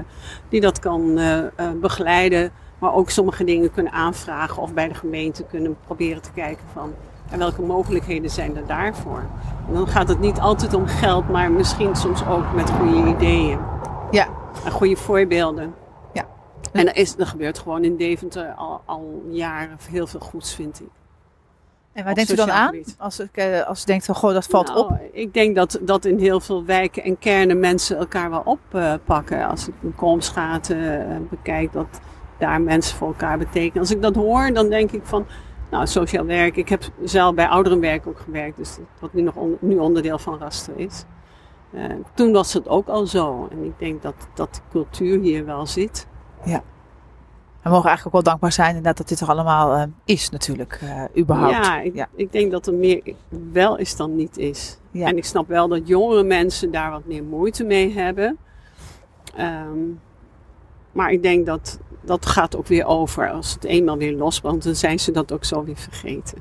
die 0.50 0.62
dat 0.62 0.80
kan 0.80 1.17
eh, 1.17 1.39
begeleiden. 1.82 2.52
Maar 2.80 2.93
ook 2.93 3.10
sommige 3.10 3.43
dingen 3.43 3.71
kunnen 3.71 3.93
aanvragen 3.93 4.62
of 4.62 4.74
bij 4.74 4.88
de 4.88 4.93
gemeente 4.93 5.43
kunnen 5.43 5.78
proberen 5.86 6.21
te 6.21 6.32
kijken 6.32 6.63
van 6.74 6.93
en 7.32 7.39
welke 7.39 7.62
mogelijkheden 7.62 8.30
zijn 8.30 8.58
er 8.58 8.67
daarvoor. 8.67 9.26
En 9.67 9.74
dan 9.74 9.88
gaat 9.88 10.08
het 10.08 10.20
niet 10.20 10.39
altijd 10.39 10.74
om 10.74 10.88
geld, 10.88 11.30
maar 11.30 11.52
misschien 11.52 11.96
soms 11.96 12.26
ook 12.26 12.54
met 12.56 12.70
goede 12.70 13.10
ideeën 13.10 13.60
Ja, 14.12 14.28
en 14.65 14.72
goede 14.72 14.96
voorbeelden. 14.96 15.74
Ja. 16.13 16.26
En 16.72 16.88
er, 16.88 16.96
is, 16.96 17.17
er 17.17 17.28
gebeurt 17.28 17.60
gewoon 17.60 17.84
in 17.84 17.98
Deventer 17.98 18.54
al, 18.54 18.82
al 18.86 19.24
jaren 19.30 19.78
heel 19.89 20.08
veel 20.08 20.20
goeds, 20.20 20.56
vind 20.56 20.82
ik. 20.82 20.89
En 21.94 22.04
waar 22.04 22.13
denkt 22.13 22.32
u 22.32 22.36
dan 22.36 22.52
aan? 22.52 22.76
Als, 22.98 23.20
ik, 23.20 23.38
eh, 23.38 23.67
als 23.67 23.82
u 23.82 23.86
denkt 23.86 24.06
van, 24.06 24.15
goh, 24.15 24.34
dat 24.34 24.46
valt 24.46 24.67
Nou, 24.67 24.80
op. 24.80 25.00
Ik 25.12 25.34
denk 25.34 25.56
dat, 25.56 25.80
dat 25.82 26.06
in 26.06 26.20
heel 26.20 26.39
veel 26.39 26.65
wijken 26.65 27.04
en 27.04 27.20
kernen 27.20 27.60
mensen 27.60 27.98
elkaar 27.98 28.30
wel 28.30 28.41
oppakken. 28.46 29.48
Als 29.48 29.67
ik 29.67 29.74
de 29.82 29.91
Kolmsgaten 29.96 31.10
eh, 31.10 31.17
bekijk, 31.30 31.74
dat 31.74 32.00
daar 32.38 32.62
mensen 32.62 32.98
voor 32.98 33.08
elkaar 33.08 33.38
betekenen. 33.38 33.80
Als 33.80 33.91
ik 33.91 34.02
dat 34.02 34.15
hoor, 34.15 34.54
dan 34.54 34.70
denk 34.70 34.91
ik 34.91 35.02
van, 35.04 35.26
nou, 35.71 35.88
sociaal 35.88 36.25
werk. 36.25 36.55
Ik 36.55 36.69
heb 36.69 36.84
zelf 37.03 37.36
bij 37.36 37.47
ouderenwerk 37.47 38.07
ook 38.07 38.19
gewerkt, 38.19 38.57
dus 38.57 38.75
dat- 38.75 38.86
wat 38.99 39.13
nu 39.13 39.21
nog 39.21 39.36
on- 39.36 39.57
nu 39.62 39.77
onderdeel 39.77 40.19
van 40.19 40.38
Raster 40.39 40.73
is. 40.77 41.05
Eh, 41.73 41.84
toen 42.13 42.31
was 42.31 42.53
het 42.53 42.67
ook 42.67 42.88
al 42.88 43.05
zo. 43.07 43.47
En 43.51 43.63
ik 43.63 43.73
denk 43.79 44.01
dat, 44.01 44.15
dat 44.34 44.53
de 44.55 44.62
cultuur 44.71 45.19
hier 45.19 45.45
wel 45.45 45.65
zit. 45.65 46.07
We 47.63 47.69
mogen 47.69 47.86
eigenlijk 47.88 48.15
ook 48.15 48.21
wel 48.23 48.31
dankbaar 48.31 48.51
zijn 48.51 48.67
inderdaad 48.67 48.97
dat 48.97 49.07
dit 49.07 49.19
er 49.19 49.27
allemaal 49.29 49.73
eh, 49.75 49.84
is 50.05 50.29
natuurlijk, 50.29 50.79
eh, 50.81 51.03
überhaupt. 51.21 51.53
Ja, 51.65 51.79
ik, 51.81 51.95
Ja. 51.95 52.07
ik 52.15 52.31
denk 52.31 52.51
dat 52.51 52.67
er 52.67 52.73
meer 52.73 53.13
wel 53.51 53.77
is 53.77 53.95
dan 53.95 54.15
niet 54.15 54.38
is. 54.38 54.79
Ja. 54.91 55.07
En 55.07 55.17
ik 55.17 55.25
snap 55.25 55.47
wel 55.47 55.67
dat 55.67 55.88
jongere 55.88 56.23
mensen 56.23 56.71
daar 56.71 56.91
wat 56.91 57.05
meer 57.05 57.23
moeite 57.23 57.63
mee 57.63 57.93
hebben. 57.93 58.38
Ehm, 59.36 59.77
maar 60.91 61.12
ik 61.12 61.23
denk 61.23 61.45
dat 61.45 61.79
dat 62.01 62.25
gaat 62.25 62.55
ook 62.55 62.67
weer 62.67 62.85
over 62.85 63.31
als 63.31 63.53
het 63.53 63.63
eenmaal 63.63 63.97
weer 63.97 64.13
losbrandt. 64.13 64.63
Dan 64.63 64.75
zijn 64.75 64.99
ze 64.99 65.11
dat 65.11 65.31
ook 65.31 65.45
zo 65.45 65.63
weer 65.63 65.77
vergeten. 65.77 66.37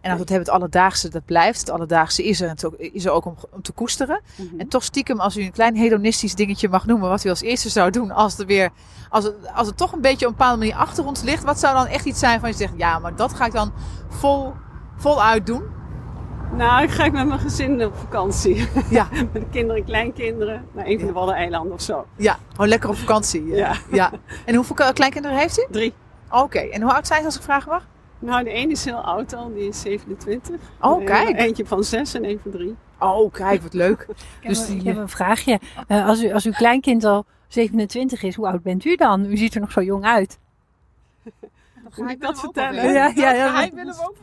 En 0.00 0.10
als 0.10 0.12
we 0.14 0.20
het 0.20 0.28
hebben, 0.28 0.46
het 0.48 0.56
alledaagse, 0.56 1.08
dat 1.08 1.24
blijft. 1.24 1.60
Het 1.60 1.70
alledaagse 1.70 2.24
is 2.24 2.40
er, 2.40 2.48
en 2.48 2.52
het 2.54 2.64
ook- 2.64 2.74
is 2.76 3.04
er 3.04 3.10
ook 3.10 3.24
om, 3.24 3.36
om 3.50 3.62
te 3.62 3.72
koesteren. 3.72 4.20
En 4.58 4.68
toch 4.68 4.84
stiekem, 4.84 5.20
als 5.20 5.36
u 5.36 5.42
een 5.42 5.52
klein 5.52 5.76
hedonistisch 5.76 6.34
dingetje 6.34 6.68
mag 6.68 6.86
noemen, 6.86 7.08
wat 7.08 7.24
u 7.24 7.28
als 7.28 7.40
eerste 7.40 7.68
zou 7.68 7.90
doen 7.90 8.10
als 8.10 8.38
er 8.38 8.46
weer, 8.46 8.70
als 9.08 9.24
het, 9.24 9.34
als 9.54 9.66
het 9.66 9.76
toch 9.76 9.92
een 9.92 10.00
beetje 10.00 10.26
op 10.26 10.32
een 10.32 10.38
bepaalde 10.38 10.58
manier 10.58 10.74
achter 10.74 11.06
ons 11.06 11.22
ligt, 11.22 11.44
wat 11.44 11.58
zou 11.58 11.74
dan 11.74 11.86
echt 11.86 12.04
iets 12.04 12.18
zijn 12.18 12.40
van 12.40 12.48
je 12.48 12.54
zegt, 12.56 12.72
ja, 12.76 12.98
maar 12.98 13.16
dat 13.16 13.34
ga 13.34 13.46
ik 13.46 13.52
dan 13.52 13.72
vol, 14.08 14.52
voluit 14.96 15.46
doen? 15.46 15.62
Nou, 16.56 16.82
ik 16.82 16.90
ga 16.90 17.04
ik 17.04 17.12
met 17.12 17.26
mijn 17.26 17.40
gezin 17.40 17.84
op 17.84 17.96
vakantie. 17.96 18.68
Ja, 18.90 19.08
met 19.32 19.42
de 19.42 19.48
kinderen 19.50 19.76
en 19.76 19.84
kleinkinderen. 19.84 20.64
Naar 20.72 20.86
een 20.86 20.98
van 20.98 21.06
de 21.06 21.12
Waddeneilanden 21.12 21.72
of 21.72 21.80
zo. 21.80 22.06
ja, 22.16 22.38
gewoon 22.50 22.68
lekker 22.68 22.88
op 22.88 22.96
vakantie. 22.96 23.42
eh. 23.52 23.58
Ja. 23.58 23.74
ja. 23.90 24.12
En 24.44 24.54
hoeveel 24.54 24.92
kleinkinderen 24.92 25.36
heeft 25.38 25.58
u? 25.58 25.66
Drie. 25.70 25.92
Oké, 26.30 26.58
en 26.58 26.82
hoe 26.82 26.92
oud 26.92 27.06
zijn 27.06 27.20
ze 27.20 27.26
als 27.26 27.36
ik 27.36 27.42
vragen 27.42 27.68
mag? 27.70 27.86
Nou, 28.18 28.44
de 28.44 28.50
ene 28.50 28.70
is 28.72 28.84
heel 28.84 29.00
oud 29.00 29.34
al. 29.34 29.52
Die 29.54 29.68
is 29.68 29.80
27. 29.80 30.56
Oh, 30.80 30.98
En 31.00 31.04
kijk. 31.06 31.38
Eentje 31.38 31.66
van 31.66 31.84
zes 31.84 32.14
en 32.14 32.24
één 32.24 32.40
van 32.42 32.50
drie. 32.50 32.76
Oh, 32.98 33.32
kijk, 33.32 33.62
wat 33.62 33.72
leuk. 33.74 34.00
Ik 34.08 34.16
heb, 34.40 34.48
Dus 34.48 34.58
een- 34.60 34.66
die- 34.66 34.76
ik 34.78 34.84
heb 34.84 34.96
een 34.96 35.08
vraagje. 35.08 35.60
Eh, 35.86 36.06
als, 36.06 36.22
u, 36.22 36.32
als 36.32 36.44
uw 36.44 36.52
kleinkind 36.52 37.04
al 37.04 37.24
27 37.48 38.22
is, 38.22 38.34
hoe 38.34 38.46
oud 38.48 38.62
bent 38.62 38.84
u 38.84 38.96
dan? 38.96 39.24
U 39.24 39.36
ziet 39.36 39.54
er 39.54 39.60
nog 39.60 39.72
zo 39.72 39.82
jong 39.82 40.04
uit. 40.04 40.38
Moet 41.96 42.10
ik 42.10 42.20
dat 42.20 42.40
vertellen? 42.40 42.92
Ja, 42.92 43.12
ja, 43.14 43.32
ja. 43.32 43.52
Hij 43.54 43.70
wil 43.74 43.86
hem 43.86 43.94
ook 44.00 44.14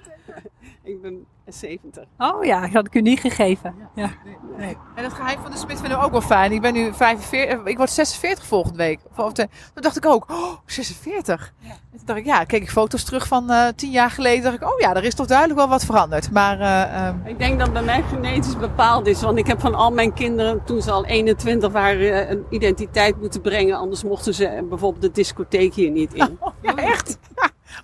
Ik 0.84 1.02
ben 1.02 1.26
70. 1.48 2.04
Oh 2.18 2.44
ja, 2.44 2.62
dat 2.62 2.72
had 2.72 2.86
ik 2.86 2.96
u 2.96 3.02
niet 3.02 3.20
gegeven. 3.20 3.76
Ja. 3.96 4.10
Nee. 4.58 4.78
En 4.96 5.04
het 5.04 5.14
geheim 5.14 5.42
van 5.42 5.52
de 5.52 5.58
smid 5.58 5.80
vinden 5.80 5.98
we 6.00 6.06
ook 6.06 6.12
wel 6.12 6.22
fijn. 6.22 6.52
Ik 6.52 6.62
ben 6.62 6.74
nu 6.74 6.94
45, 6.94 7.66
ik 7.66 7.78
word 7.78 7.90
46 7.90 8.46
volgende 8.46 8.78
week. 8.78 9.00
Of, 9.16 9.34
toen 9.34 9.48
dacht 9.74 9.98
ik 9.98 10.06
ook, 10.06 10.26
oh, 10.30 10.54
46. 10.66 11.54
En 11.64 11.98
toen 11.98 12.06
dacht 12.06 12.20
ik, 12.20 12.26
ja, 12.26 12.44
keek 12.44 12.62
ik 12.62 12.70
foto's 12.70 13.04
terug 13.04 13.28
van 13.28 13.50
eh 13.50 13.68
tien 13.76 13.92
jaar 13.92 14.12
geleden. 14.12 14.44
dacht 14.44 14.56
ik, 14.56 14.64
oh 14.64 14.80
ja, 14.80 14.96
er 14.96 15.04
is 15.04 15.16
toch 15.16 15.28
duidelijk 15.28 15.60
wel 15.60 15.70
wat 15.70 15.86
veranderd. 15.86 16.32
Maar 16.32 16.60
eh, 16.60 17.08
ehm, 17.08 17.16
Ik 17.26 17.40
denk 17.40 17.60
dat 17.60 17.74
bij 17.74 17.84
mij 17.84 18.04
genetisch 18.04 18.58
bepaald 18.58 19.08
is. 19.08 19.22
Want 19.22 19.38
ik 19.38 19.48
heb 19.48 19.60
van 19.60 19.76
al 19.76 19.92
mijn 19.92 20.14
kinderen, 20.14 20.64
toen 20.66 20.82
ze 20.82 20.92
al 20.92 21.06
21 21.06 21.72
waren, 21.72 22.28
eh, 22.28 22.30
een 22.30 22.46
identiteit 22.50 23.20
moeten 23.20 23.42
brengen. 23.42 23.78
Anders 23.78 24.04
mochten 24.04 24.34
ze 24.34 24.46
eh, 24.46 24.64
bijvoorbeeld 24.70 25.02
de 25.02 25.12
discotheek 25.12 25.74
hier 25.74 25.92
niet 25.92 26.14
in. 26.14 26.40
ja, 26.62 26.76
echt. 26.76 27.18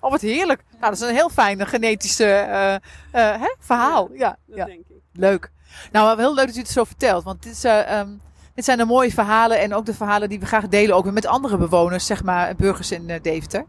Oh, 0.02 0.12
wat 0.12 0.22
heerlijk. 0.22 0.64
Nou, 0.70 0.82
dat 0.82 1.02
is 1.02 1.08
een 1.08 1.16
heel 1.16 1.30
fijn 1.30 1.68
genetische 1.68 2.26
eh, 2.26 2.74
eh, 2.76 2.82
hè, 3.12 3.56
verhaal. 3.60 4.10
Ja, 4.14 4.38
Dat 4.48 4.58
ja. 4.58 4.66
denk 4.66 4.80
ik. 4.80 4.86
leuk. 5.14 5.52
Nou, 5.92 6.20
heel 6.20 6.34
leuk 6.34 6.46
dat 6.48 6.56
u 6.56 6.60
het 6.60 6.70
zo 6.70 6.84
vertelt. 6.84 7.24
Want 7.24 7.44
dit, 7.44 7.52
is, 7.52 7.64
eh, 7.64 8.00
ehm, 8.00 8.10
dit 8.56 8.66
zijn 8.66 8.78
de 8.78 8.86
mooie 8.86 9.12
verhalen. 9.12 9.60
En 9.60 9.74
ook 9.74 9.86
de 9.86 9.94
verhalen 9.94 10.30
die 10.30 10.40
we 10.40 10.46
graag 10.46 10.68
delen. 10.68 10.96
Ook 10.96 11.04
weer 11.04 11.14
met 11.14 11.26
andere 11.26 11.58
bewoners, 11.58 12.06
zeg 12.06 12.24
maar, 12.24 12.56
burgers 12.56 12.92
in 12.92 13.10
eh, 13.10 13.22
Deventer. 13.22 13.66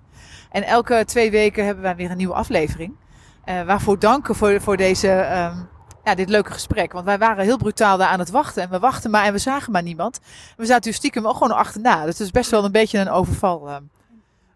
En 0.51 0.62
elke 0.62 1.03
twee 1.07 1.31
weken 1.31 1.64
hebben 1.64 1.83
wij 1.83 1.97
weer 1.97 2.11
een 2.11 2.16
nieuwe 2.16 2.35
aflevering. 2.35 2.97
Eh, 3.45 3.62
waarvoor 3.62 3.99
danken 3.99 4.35
voor, 4.35 4.61
voor 4.61 4.77
deze, 4.77 5.09
ehm, 5.11 5.57
ja, 6.05 6.14
dit 6.14 6.29
leuke 6.29 6.53
gesprek. 6.53 6.92
Want 6.92 7.05
wij 7.05 7.18
waren 7.18 7.45
heel 7.45 7.57
brutaal 7.59 7.97
daar 7.97 8.09
aan 8.09 8.18
het 8.18 8.31
wachten. 8.31 8.62
En 8.62 8.71
we 8.71 8.79
wachten 8.79 9.11
maar 9.11 9.25
en 9.25 9.33
we 9.33 9.38
zagen 9.38 9.73
maar 9.73 9.83
niemand. 9.83 10.21
We 10.57 10.66
zaten 10.66 10.90
u 10.90 10.95
stiekem 10.95 11.27
ook 11.27 11.37
gewoon 11.37 11.57
achterna. 11.57 11.97
Dus 12.05 12.18
het 12.18 12.27
is 12.27 12.31
best 12.31 12.51
wel 12.51 12.64
een 12.64 12.73
beetje 12.73 12.99
een 12.99 13.11
overval. 13.11 13.68
ehm 13.68 13.83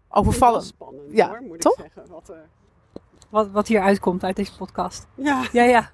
overvallen. 0.09 0.61
Spannend 0.61 1.01
Ja, 1.11 1.27
hoor, 1.27 1.41
moet 1.47 1.61
toch? 1.61 1.73
ik 1.77 1.79
zeggen. 1.93 2.11
Wat, 2.13 2.29
eh, 2.29 2.37
Wat, 3.29 3.51
wat 3.51 3.67
hier 3.67 3.81
uitkomt 3.81 4.23
uit 4.23 4.35
deze 4.35 4.55
podcast. 4.57 5.07
ja, 5.15 5.43
Ja, 5.51 5.63
ja. 5.63 5.89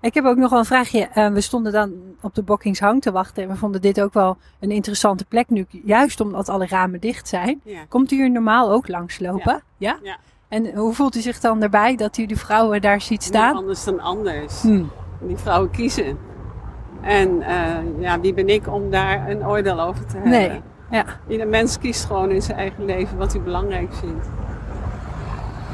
Ik 0.00 0.14
heb 0.14 0.24
ook 0.24 0.36
nog 0.36 0.50
wel 0.50 0.58
een 0.58 0.64
vraagje. 0.64 1.08
Eh, 1.08 1.28
we 1.32 1.40
stonden 1.40 1.72
dan 1.72 1.92
op 2.20 2.34
de 2.34 2.42
Bokkingshang 2.42 3.02
te 3.02 3.12
wachten. 3.12 3.42
En 3.42 3.48
we 3.48 3.56
vonden 3.56 3.80
dit 3.80 4.00
ook 4.00 4.12
wel 4.12 4.36
een 4.60 4.70
interessante 4.70 5.24
plek 5.24 5.48
nu. 5.50 5.66
Juist 5.84 6.20
omdat 6.20 6.48
alle 6.48 6.66
ramen 6.66 7.00
dicht 7.00 7.28
zijn. 7.28 7.60
ja. 7.64 7.84
Komt 7.88 8.10
u 8.12 8.16
hier 8.16 8.30
normaal 8.30 8.70
ook 8.70 8.88
langslopen? 8.88 9.62
Ja. 9.76 9.98
Ja. 10.02 10.16
En 10.48 10.74
hoe 10.76 10.94
voelt 10.94 11.16
u 11.16 11.20
zich 11.20 11.40
dan 11.40 11.60
daarbij 11.60 11.96
dat 11.96 12.16
u 12.16 12.26
de 12.26 12.36
vrouwen 12.36 12.80
daar 12.80 13.00
ziet 13.00 13.10
Niet 13.10 13.22
staan? 13.22 13.54
anders 13.56 13.84
dan 13.84 14.00
anders. 14.00 14.62
Hm. 14.62 14.84
Die 15.20 15.36
vrouwen 15.36 15.70
kiezen. 15.70 16.18
En 17.00 17.42
eh, 17.42 18.00
ja, 18.00 18.20
wie 18.20 18.34
ben 18.34 18.48
ik 18.48 18.66
om 18.68 18.90
daar 18.90 19.30
een 19.30 19.46
oordeel 19.46 19.80
over 19.80 20.06
te 20.06 20.12
hebben? 20.12 20.30
Nee. 20.30 20.62
Ja. 20.92 21.04
Ieder 21.28 21.48
mens 21.48 21.78
kiest 21.78 22.04
gewoon 22.04 22.30
in 22.30 22.42
zijn 22.42 22.58
eigen 22.58 22.84
leven 22.84 23.18
wat 23.18 23.32
hij 23.32 23.42
belangrijk 23.42 23.94
vindt. 23.94 24.26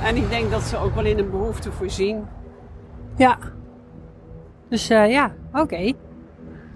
En 0.03 0.17
ik 0.17 0.29
denk 0.29 0.51
dat 0.51 0.63
ze 0.63 0.77
ook 0.77 0.95
wel 0.95 1.05
in 1.05 1.19
een 1.19 1.31
behoefte 1.31 1.73
voorzien. 1.73 2.27
Ja. 3.17 3.39
Dus 4.69 4.89
eh, 4.91 5.11
ja, 5.11 5.35
oké. 5.53 5.93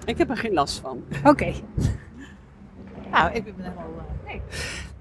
Ik 0.05 0.18
heb 0.18 0.31
er 0.31 0.37
geen 0.37 0.52
last 0.52 0.78
van. 0.81 1.05
Oké. 1.24 1.52
Nou, 3.11 3.33
ik 3.33 3.44
ben 3.44 3.55
helemaal... 3.57 3.85
eh, 3.98 4.26
nee. 4.26 4.40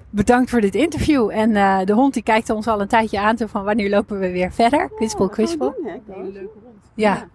Bedankt 0.10 0.49
voor 0.49 0.62
dit 0.62 0.75
interview. 0.75 1.30
En 1.30 1.56
eh, 1.56 1.80
de 1.86 1.93
hond 1.93 2.13
die 2.13 2.23
kijkt 2.23 2.49
ons 2.49 2.67
al 2.67 2.82
een 2.82 2.88
tijdje 2.88 3.19
aan 3.19 3.36
toe 3.36 3.47
van 3.47 3.63
wanneer 3.63 3.89
lopen 3.89 4.19
we 4.19 4.32
weer 4.32 4.51
verder. 4.51 4.89
Kwispel, 4.95 5.30
kwispel. 5.30 5.75
Ja. 6.93 7.27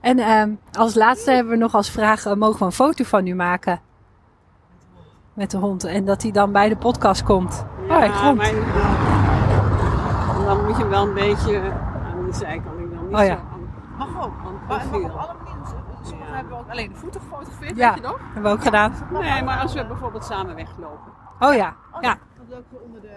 En 0.00 0.18
ehm, 0.18 0.50
als 0.72 0.94
laatste 0.94 1.30
hebben 1.30 1.52
we 1.52 1.58
nog 1.58 1.74
als 1.74 1.90
vraag, 1.90 2.36
mogen 2.36 2.58
we 2.58 2.64
een 2.64 2.72
foto 2.72 3.04
van 3.04 3.26
u 3.26 3.34
maken? 3.34 3.80
Met 5.34 5.50
de 5.50 5.56
hond. 5.56 5.84
En 5.84 6.04
dat 6.04 6.22
hij 6.22 6.30
dan 6.30 6.52
bij 6.52 6.68
de 6.68 6.76
podcast 6.76 7.22
komt. 7.22 7.64
Ja, 7.88 7.96
Oh, 8.06 8.22
komt. 8.22 8.36
maar 8.36 8.52
dan 10.44 10.64
moet 10.64 10.76
je 10.76 10.86
wel 10.86 11.06
een 11.06 11.14
beetje 11.14 11.60
aan 12.04 12.24
de 12.26 12.32
zijkant. 12.32 12.78
Ik 12.80 12.90
dan 12.94 13.06
niet 13.08 13.16
Oh 13.16 13.24
ja. 13.24 13.26
zo 13.26 13.32
aan, 13.32 13.68
Mag 13.98 14.08
ook. 14.24 14.32
aan 14.46 14.52
mag 14.68 14.88
profiel. 14.88 15.04
op 15.08 15.16
alle 15.16 15.32
manieren. 15.44 15.82
Sommigen 16.02 16.30
Ja. 16.32 16.36
hebben 16.36 16.58
ook 16.58 16.70
alleen 16.70 16.88
de 16.88 16.94
voeten 16.94 17.20
gefotografeerd, 17.20 17.76
Ja. 17.76 17.88
weet 17.94 18.02
je 18.02 18.08
nog? 18.08 18.18
Hebben 18.32 18.42
we 18.52 18.56
ook 18.58 18.62
gedaan. 18.64 18.92
Nee, 19.12 19.42
maar 19.42 19.58
als 19.60 19.74
we 19.74 19.86
bijvoorbeeld 19.86 20.24
samen 20.24 20.54
weglopen. 20.54 21.12
Oh 21.40 21.54
ja. 21.54 21.74
Ja. 22.00 22.16
Dat 22.36 22.46
is 22.48 22.54
ook 22.56 22.82
onder 22.84 23.00
de... 23.00 23.06
eh, 23.08 23.14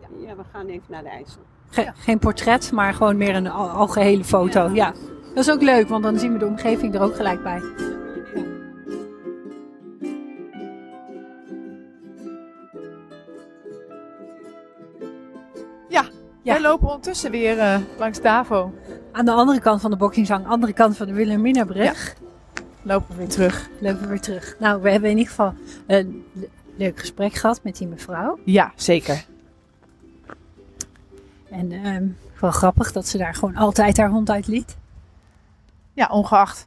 ja. 0.00 0.28
Ja, 0.28 0.36
we 0.36 0.42
gaan 0.52 0.66
even 0.66 0.86
naar 0.88 1.02
de 1.02 1.08
IJssel. 1.08 1.42
Ge- 1.70 1.90
geen 1.94 2.18
portret, 2.18 2.72
maar 2.72 2.94
gewoon 2.94 3.16
meer 3.16 3.34
een 3.36 3.50
al- 3.50 3.68
algehele 3.68 4.24
foto. 4.24 4.68
Ja. 4.72 4.92
Dat 5.34 5.44
is 5.46 5.50
ook 5.50 5.62
leuk, 5.62 5.88
want 5.88 6.02
dan 6.02 6.18
zien 6.18 6.32
we 6.32 6.38
de 6.38 6.46
omgeving 6.46 6.94
er 6.94 7.02
ook 7.02 7.16
gelijk 7.16 7.42
bij. 7.42 7.62
Ja, 16.44 16.54
Ja. 16.54 16.60
wij 16.60 16.70
lopen 16.70 16.86
ondertussen 16.88 17.30
weer 17.30 17.58
eh, 17.58 17.78
langs 17.98 18.20
Davo. 18.20 18.74
Aan 19.12 19.24
de 19.24 19.30
andere 19.32 19.60
kant 19.60 19.80
van 19.80 19.90
de 19.90 19.96
boxingzang, 19.96 20.46
andere 20.46 20.72
kant 20.72 20.96
van 20.96 21.06
de 21.06 21.12
Wilhelminabrug, 21.12 22.14
Lopen 22.82 23.08
we 23.08 23.14
weer 23.16 23.28
terug. 23.28 23.68
lopen 23.80 24.00
we 24.00 24.06
weer 24.06 24.20
terug. 24.20 24.56
Nou, 24.58 24.82
we 24.82 24.90
hebben 24.90 25.10
in 25.10 25.16
ieder 25.16 25.30
geval 25.30 25.54
een 25.86 26.24
le- 26.32 26.48
leuk 26.76 26.98
gesprek 27.00 27.34
gehad 27.34 27.60
met 27.62 27.76
die 27.76 27.86
mevrouw. 27.86 28.38
Ja, 28.44 28.72
zeker. 28.76 29.24
En 31.50 31.72
ehm, 31.72 32.06
wel 32.40 32.50
grappig 32.50 32.92
dat 32.92 33.08
ze 33.08 33.18
daar 33.18 33.34
gewoon 33.34 33.56
altijd 33.56 33.96
haar 33.96 34.10
hond 34.10 34.30
uit 34.30 34.46
liet. 34.46 34.76
Ja, 35.92 36.06
ongeacht 36.06 36.66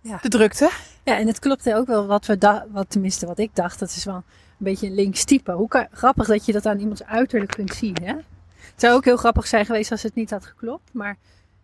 Ja. 0.00 0.18
de 0.22 0.28
drukte. 0.28 0.70
Ja, 1.04 1.16
en 1.18 1.26
het 1.26 1.38
klopte 1.38 1.74
ook 1.76 1.86
wel 1.86 2.06
wat 2.06 2.26
we 2.26 2.62
wat 2.72 2.90
tenminste 2.90 3.26
wat 3.26 3.38
ik 3.38 3.50
dacht. 3.54 3.78
Dat 3.78 3.88
is 3.90 4.04
wel 4.04 4.22
beetje 4.64 4.86
een 4.86 4.94
links 4.94 5.24
type. 5.24 5.52
Hoe 5.52 5.68
kan, 5.68 5.86
grappig 5.92 6.26
dat 6.26 6.46
je 6.46 6.52
dat 6.52 6.66
aan 6.66 6.78
iemands 6.78 7.04
uiterlijk 7.04 7.50
kunt 7.50 7.74
zien, 7.74 7.96
hè? 8.02 8.12
Het 8.14 8.86
zou 8.86 8.94
ook 8.94 9.04
heel 9.04 9.16
grappig 9.16 9.46
zijn 9.46 9.66
geweest 9.66 9.90
als 9.90 10.02
het 10.02 10.14
niet 10.14 10.30
had 10.30 10.46
geklopt. 10.46 10.90
Maar 10.92 11.16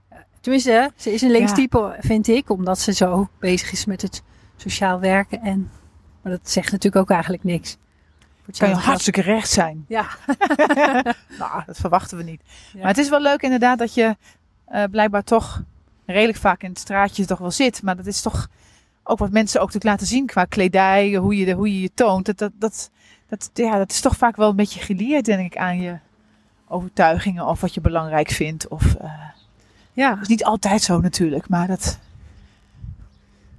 eh, 0.08 0.18
tenminste, 0.40 0.90
ze 0.96 1.12
is 1.12 1.22
een 1.22 1.30
links 1.30 1.50
Ja. 1.50 1.56
type, 1.56 1.96
vind 2.00 2.28
ik. 2.28 2.50
Omdat 2.50 2.78
ze 2.78 2.92
zo 2.92 3.28
bezig 3.38 3.72
is 3.72 3.84
met 3.84 4.02
het 4.02 4.22
sociaal 4.56 5.00
werken. 5.00 5.40
En, 5.42 5.70
maar 6.22 6.32
dat 6.32 6.50
zegt 6.50 6.72
natuurlijk 6.72 7.02
ook 7.02 7.10
eigenlijk 7.10 7.44
niks. 7.44 7.76
Voor 8.44 8.54
Kan 8.58 8.68
je 8.68 8.74
hartstikke 8.74 9.20
recht 9.20 9.50
zijn. 9.50 9.84
Ja. 9.88 10.06
Nou, 11.38 11.62
dat 11.66 11.76
verwachten 11.76 12.16
we 12.16 12.22
niet. 12.22 12.40
Ja. 12.72 12.78
Maar 12.78 12.88
het 12.88 12.98
is 12.98 13.08
wel 13.08 13.20
leuk 13.20 13.42
inderdaad 13.42 13.78
dat 13.78 13.94
je 13.94 14.16
eh, 14.64 14.84
blijkbaar 14.90 15.24
toch 15.24 15.62
redelijk 16.06 16.38
vaak 16.38 16.62
in 16.62 16.68
het 16.68 16.78
straatje 16.78 17.24
toch 17.26 17.38
wel 17.38 17.50
zit. 17.50 17.82
Maar 17.82 17.96
dat 17.96 18.06
is 18.06 18.20
toch 18.22 18.48
ook 19.04 19.18
wat 19.18 19.30
mensen 19.30 19.60
ook 19.60 19.66
natuurlijk 19.66 19.92
laten 19.92 20.06
zien 20.06 20.26
qua 20.26 20.44
kledij, 20.44 21.14
hoe 21.14 21.36
je, 21.36 21.44
de, 21.44 21.52
hoe 21.52 21.72
je 21.72 21.80
je 21.80 21.90
toont. 21.94 22.26
Dat, 22.26 22.38
dat, 22.38 22.52
dat, 22.58 22.90
dat, 23.28 23.50
ja, 23.54 23.78
dat 23.78 23.90
is 23.90 24.00
toch 24.00 24.16
vaak 24.16 24.36
wel 24.36 24.50
een 24.50 24.56
beetje 24.56 24.80
geleerd, 24.80 25.24
denk 25.24 25.52
ik, 25.52 25.58
aan 25.58 25.80
je 25.80 25.98
overtuigingen 26.68 27.46
of 27.46 27.60
wat 27.60 27.74
je 27.74 27.80
belangrijk 27.80 28.30
vindt. 28.30 28.68
Of, 28.68 28.94
eh, 28.94 29.10
ja, 29.92 30.10
dat 30.10 30.22
is 30.22 30.28
niet 30.28 30.44
altijd 30.44 30.82
zo 30.82 31.00
natuurlijk, 31.00 31.48
maar 31.48 31.66
dat 31.66 31.98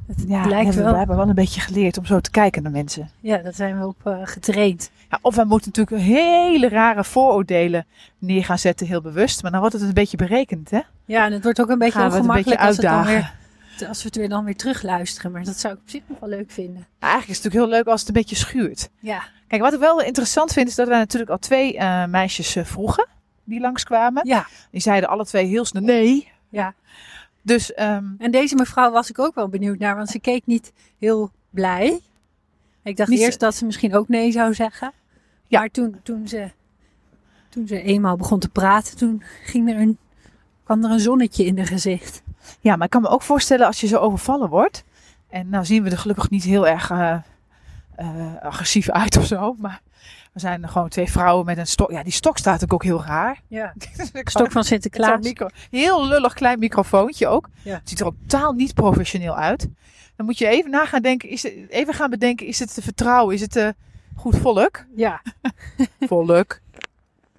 het 0.08 0.24
ja, 0.28 0.46
lijkt 0.46 0.54
hebben 0.54 0.76
we 0.76 0.82
wel. 0.82 0.92
blijkbaar 0.92 1.18
wel 1.18 1.30
een 1.30 1.36
beetje 1.36 1.62
geleerd 1.62 1.98
om 1.98 2.06
zo 2.06 2.20
te 2.20 2.32
kijken 2.32 2.64
naar 2.64 2.72
mensen. 2.72 3.10
Ja, 3.20 3.38
daar 3.38 3.54
zijn 3.54 3.80
we 3.80 3.88
op 3.88 3.96
eh, 4.04 4.18
getraind. 4.24 4.92
Ja, 5.10 5.20
of 5.22 5.36
wij 5.36 5.46
moeten 5.46 5.72
natuurlijk 5.74 6.04
hele 6.08 6.70
rare 6.70 7.04
vooroordelen 7.04 7.86
neer 8.18 8.46
gaan 8.46 8.60
zetten, 8.60 8.88
heel 8.88 9.02
bewust. 9.02 9.42
Maar 9.42 9.52
dan 9.52 9.60
wordt 9.60 9.76
het 9.76 9.84
een 9.84 9.94
beetje 9.94 10.18
berekend, 10.18 10.70
hè? 10.70 10.82
Ja, 11.06 11.26
en 11.26 11.32
het 11.32 11.44
wordt 11.44 11.62
ook 11.62 11.70
een 11.70 11.78
beetje 11.78 12.00
Gaan 12.00 12.10
we 12.10 12.16
het 12.16 12.26
een 12.26 12.34
beetje 12.34 12.52
ongemakkelijk 12.52 12.68
als, 12.68 12.78
het 12.78 12.86
dan 12.86 13.14
uitdagen. 13.14 13.44
Als 13.84 14.02
we 14.02 14.08
het 14.08 14.16
weer 14.16 14.30
dan 14.30 14.44
weer 14.44 14.56
terugluisteren. 14.56 15.32
Maar 15.32 15.44
dat 15.44 15.60
zou 15.60 15.74
ik 15.74 15.80
op 15.80 15.90
zich 15.90 16.02
nog 16.08 16.20
wel 16.20 16.30
leuk 16.30 16.52
vinden. 16.52 16.88
Eigenlijk 17.00 17.32
is 17.32 17.36
het 17.36 17.46
natuurlijk 17.46 17.72
heel 17.72 17.80
leuk 17.80 17.88
als 17.92 18.00
het 18.00 18.10
een 18.10 18.16
beetje 18.16 18.36
schuurt. 18.36 18.90
Ja. 19.00 19.24
Kijk, 19.48 19.62
wat 19.62 19.74
ik 19.74 19.80
wel 19.80 20.02
interessant 20.02 20.54
vind, 20.54 20.68
is 20.68 20.76
dat 20.76 20.88
wij 20.88 20.98
natuurlijk 20.98 21.32
al 21.32 21.38
twee 21.38 21.78
eh, 21.78 22.06
meisjes 22.06 22.56
eh, 22.56 22.66
vroegen 22.66 23.08
die 23.44 23.60
langskwamen. 23.60 24.28
Ja. 24.28 24.48
Die 24.72 24.82
zeiden 24.82 25.10
alle 25.10 25.26
twee 25.26 25.46
heel 25.46 25.66
snel 25.66 25.82
nee. 25.82 26.32
Ja. 26.50 26.74
Dus 27.42 27.74
ehm, 27.74 28.06
En 28.18 28.32
deze 28.32 28.56
mevrouw 28.56 28.92
was 28.92 29.10
ik 29.10 29.20
ook 29.20 29.36
wel 29.36 29.48
benieuwd 29.48 29.80
naar, 29.80 29.96
want 29.96 30.10
ze 30.10 30.20
keek 30.20 30.46
niet 30.46 30.74
heel 31.00 31.32
blij. 31.50 32.00
Ik 32.84 32.98
dacht 32.98 33.12
eerst 33.12 33.40
dat 33.40 33.56
ze 33.56 33.66
misschien 33.66 33.96
ook 33.96 34.08
nee 34.08 34.32
zou 34.32 34.54
zeggen. 34.54 34.92
Ja. 35.48 35.60
Maar 35.60 35.70
toen, 35.70 36.00
toen, 36.04 36.28
ze, 36.28 36.52
toen 37.50 37.68
ze 37.68 37.82
eenmaal 37.82 38.16
begon 38.16 38.40
te 38.40 38.50
praten, 38.50 38.98
toen 38.98 39.24
ging 39.44 39.70
er 39.70 39.78
een, 39.78 39.98
kwam 40.64 40.84
er 40.84 40.92
een 40.92 41.00
zonnetje 41.00 41.46
in 41.46 41.58
haar 41.58 41.68
gezicht. 41.68 42.22
Ja, 42.60 42.76
maar 42.76 42.86
ik 42.86 42.92
kan 42.92 43.02
me 43.02 43.08
ook 43.08 43.22
voorstellen 43.22 43.68
als 43.68 43.80
je 43.80 43.88
zo 43.88 43.98
overvallen 43.98 44.50
wordt. 44.50 44.84
En 45.30 45.50
nou 45.50 45.66
zien 45.66 45.84
we 45.84 45.90
er 45.90 45.98
gelukkig 45.98 46.30
niet 46.30 46.44
heel 46.44 46.68
erg 46.68 46.90
eh, 46.90 47.16
eh, 47.96 48.08
agressief 48.42 48.90
uit 48.90 49.18
of 49.18 49.26
zo. 49.26 49.56
Maar 49.60 49.82
we 50.34 50.40
zijn 50.40 50.64
er 50.64 50.70
gewoon 50.70 50.90
twee 50.90 51.12
vrouwen 51.12 51.46
met 51.46 51.58
een 51.58 51.68
stok. 51.68 51.92
Ja, 51.92 52.04
die 52.04 52.12
stok 52.12 52.38
staat 52.38 52.54
natuurlijk 52.54 52.74
ook 52.74 52.84
heel 52.84 53.04
raar. 53.04 53.42
Ja. 53.48 53.74
Ik 54.14 54.30
Stok 54.30 54.52
van 54.52 54.64
Sinterklaas. 54.64 55.24
micro, 55.24 55.48
heel 55.70 56.08
lullig 56.08 56.34
klein 56.34 56.60
microfoontje 56.60 57.28
ook. 57.28 57.50
Ja. 57.62 57.74
Het 57.74 57.90
ziet 57.90 58.00
er 58.00 58.06
ook 58.06 58.16
totaal 58.28 58.54
niet 58.54 58.74
professioneel 58.74 59.36
uit. 59.36 59.68
Dan 60.16 60.26
moet 60.26 60.38
je 60.38 60.48
even 60.48 60.72
na 60.72 60.86
gaan 60.86 61.02
denken, 61.02 61.30
is 61.30 61.44
het, 61.44 61.54
even 61.70 61.94
gaan 61.94 62.10
bedenken, 62.10 62.48
is 62.48 62.60
het 62.60 62.74
te 62.74 62.82
vertrouwen? 62.82 63.36
Is 63.36 63.42
het 63.42 63.52
te 63.52 63.76
goed 64.16 64.38
volk? 64.38 64.86
Ja. 64.96 65.22
Volk. 66.00 66.60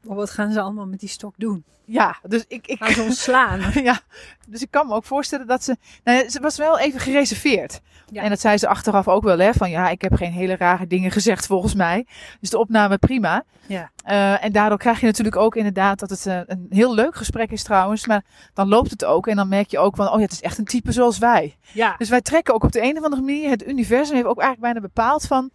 Maar 0.06 0.16
wat 0.16 0.30
gaan 0.30 0.52
ze 0.52 0.60
allemaal 0.60 0.86
met 0.86 1.00
die 1.00 1.08
stok 1.08 1.34
doen? 1.36 1.64
Ja, 1.84 2.16
dus 2.22 2.44
ik, 2.48 2.66
ik, 2.66 2.78
Gaan 2.78 2.92
ze 2.92 3.02
ons 3.08 3.22
slaan? 3.22 3.60
ja, 3.82 4.00
dus 4.48 4.62
ik 4.62 4.70
kan 4.70 4.86
me 4.86 4.94
ook 4.94 5.04
voorstellen 5.04 5.46
dat 5.46 5.64
ze. 5.64 5.76
Nou, 6.04 6.28
ze 6.28 6.40
was 6.40 6.56
wel 6.56 6.78
even 6.78 7.00
gereserveerd. 7.00 7.80
Ja. 8.10 8.22
En 8.22 8.28
dat 8.28 8.40
zei 8.40 8.58
ze 8.58 8.68
achteraf 8.68 9.08
ook 9.08 9.22
wel, 9.22 9.38
hè? 9.38 9.52
Van 9.52 9.70
ja, 9.70 9.88
ik 9.88 10.02
heb 10.02 10.14
geen 10.14 10.32
hele 10.32 10.56
rare 10.56 10.86
dingen 10.86 11.10
gezegd 11.10 11.46
volgens 11.46 11.74
mij. 11.74 12.06
Dus 12.40 12.50
de 12.50 12.58
opname 12.58 12.98
prima. 12.98 13.44
Ja. 13.66 13.90
Eh, 14.04 14.44
en 14.44 14.52
daardoor 14.52 14.78
krijg 14.78 15.00
je 15.00 15.06
natuurlijk 15.06 15.36
ook 15.36 15.56
inderdaad 15.56 15.98
dat 15.98 16.10
het 16.10 16.26
eh, 16.26 16.40
een 16.46 16.66
heel 16.70 16.94
leuk 16.94 17.16
gesprek 17.16 17.50
is 17.50 17.62
trouwens. 17.62 18.06
Maar 18.06 18.24
dan 18.54 18.68
loopt 18.68 18.90
het 18.90 19.04
ook. 19.04 19.26
En 19.26 19.36
dan 19.36 19.48
merk 19.48 19.70
je 19.70 19.78
ook 19.78 19.96
van, 19.96 20.08
oh 20.08 20.16
ja, 20.16 20.22
het 20.22 20.32
is 20.32 20.42
echt 20.42 20.58
een 20.58 20.64
type 20.64 20.92
zoals 20.92 21.18
wij. 21.18 21.56
Ja. 21.72 21.94
Dus 21.98 22.08
wij 22.08 22.20
trekken 22.20 22.54
ook 22.54 22.64
op 22.64 22.72
de 22.72 22.82
een 22.82 22.98
of 22.98 23.04
andere 23.04 23.22
manier. 23.22 23.50
Het 23.50 23.66
universum 23.66 24.14
heeft 24.14 24.26
ook 24.26 24.40
eigenlijk 24.40 24.72
bijna 24.72 24.80
bepaald 24.80 25.26
van. 25.26 25.50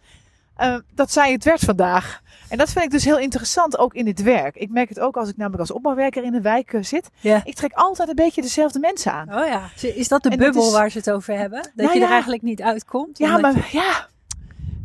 Eh, 0.62 0.76
dat 0.94 1.12
zij 1.12 1.32
het 1.32 1.44
werd 1.44 1.60
vandaag. 1.60 2.20
En 2.48 2.58
dat 2.58 2.70
vind 2.72 2.84
ik 2.84 2.90
dus 2.90 3.04
heel 3.04 3.18
interessant 3.18 3.78
ook 3.78 3.94
in 3.94 4.04
dit 4.04 4.22
werk. 4.22 4.56
Ik 4.56 4.70
merk 4.70 4.88
het 4.88 5.00
ook 5.00 5.16
als 5.16 5.28
ik 5.28 5.36
namelijk 5.36 5.60
als 5.60 5.70
opbouwwerker 5.70 6.22
in 6.24 6.32
de 6.32 6.40
wijk 6.40 6.72
eh, 6.72 6.82
zit. 6.82 7.10
Ik 7.44 7.54
trek 7.54 7.72
altijd 7.72 8.08
een 8.08 8.14
beetje 8.14 8.42
dezelfde 8.42 8.78
mensen 8.78 9.12
aan. 9.12 9.34
Oh 9.34 9.46
ja. 9.46 9.62
Is 9.94 10.08
dat 10.08 10.22
de 10.22 10.28
En 10.28 10.36
dat 10.38 10.46
bubbel 10.46 10.66
is- 10.66 10.72
waar 10.72 10.90
ze 10.90 10.98
het 10.98 11.10
over 11.10 11.36
hebben? 11.38 11.62
Dat 11.62 11.86
Nou 11.86 11.98
je 11.98 12.04
er 12.04 12.10
eigenlijk 12.10 12.42
niet 12.42 12.62
uitkomt? 12.62 13.18
Ja, 13.18 13.38
maar 13.38 13.68
ja. 13.72 14.06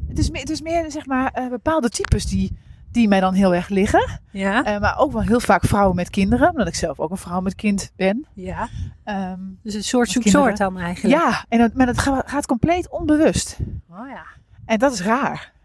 Het 0.09 0.17
is 0.19 0.29
meer, 0.29 0.41
het 0.41 0.49
is 0.49 0.61
meer 0.61 0.91
zeg 0.91 1.05
maar 1.05 1.31
eh, 1.33 1.47
bepaalde 1.47 1.89
types 1.89 2.25
die, 2.25 2.57
die 2.91 3.07
mij 3.07 3.19
dan 3.19 3.33
heel 3.33 3.53
erg 3.55 3.69
liggen. 3.69 4.19
Ja. 4.31 4.61
Maar 4.79 4.97
ook 4.99 5.11
wel 5.11 5.21
heel 5.21 5.39
vaak 5.39 5.63
vrouwen 5.65 5.95
met 5.95 6.09
kinderen. 6.09 6.49
Omdat 6.49 6.67
ik 6.67 6.75
zelf 6.75 6.99
ook 6.99 7.11
een 7.11 7.17
vrouw 7.17 7.41
met 7.41 7.55
kind 7.55 7.91
ben. 7.95 8.25
ja. 8.33 8.67
Ehm, 9.03 9.39
Dus 9.63 9.73
een 9.73 9.83
soort 9.83 10.09
zoek 10.09 10.23
soort 10.27 10.57
dan 10.57 10.77
eigenlijk. 10.79 11.19
ja, 11.21 11.45
en 11.49 11.71
maar 11.75 11.85
dat 11.85 11.97
ga- 11.97 12.23
gaat 12.25 12.45
compleet 12.45 12.89
onbewust. 12.89 13.57
Oh 13.91 14.07
ja. 14.09 14.23
En 14.65 14.77
dat 14.79 14.93
is 14.93 15.01
raar. 15.01 15.55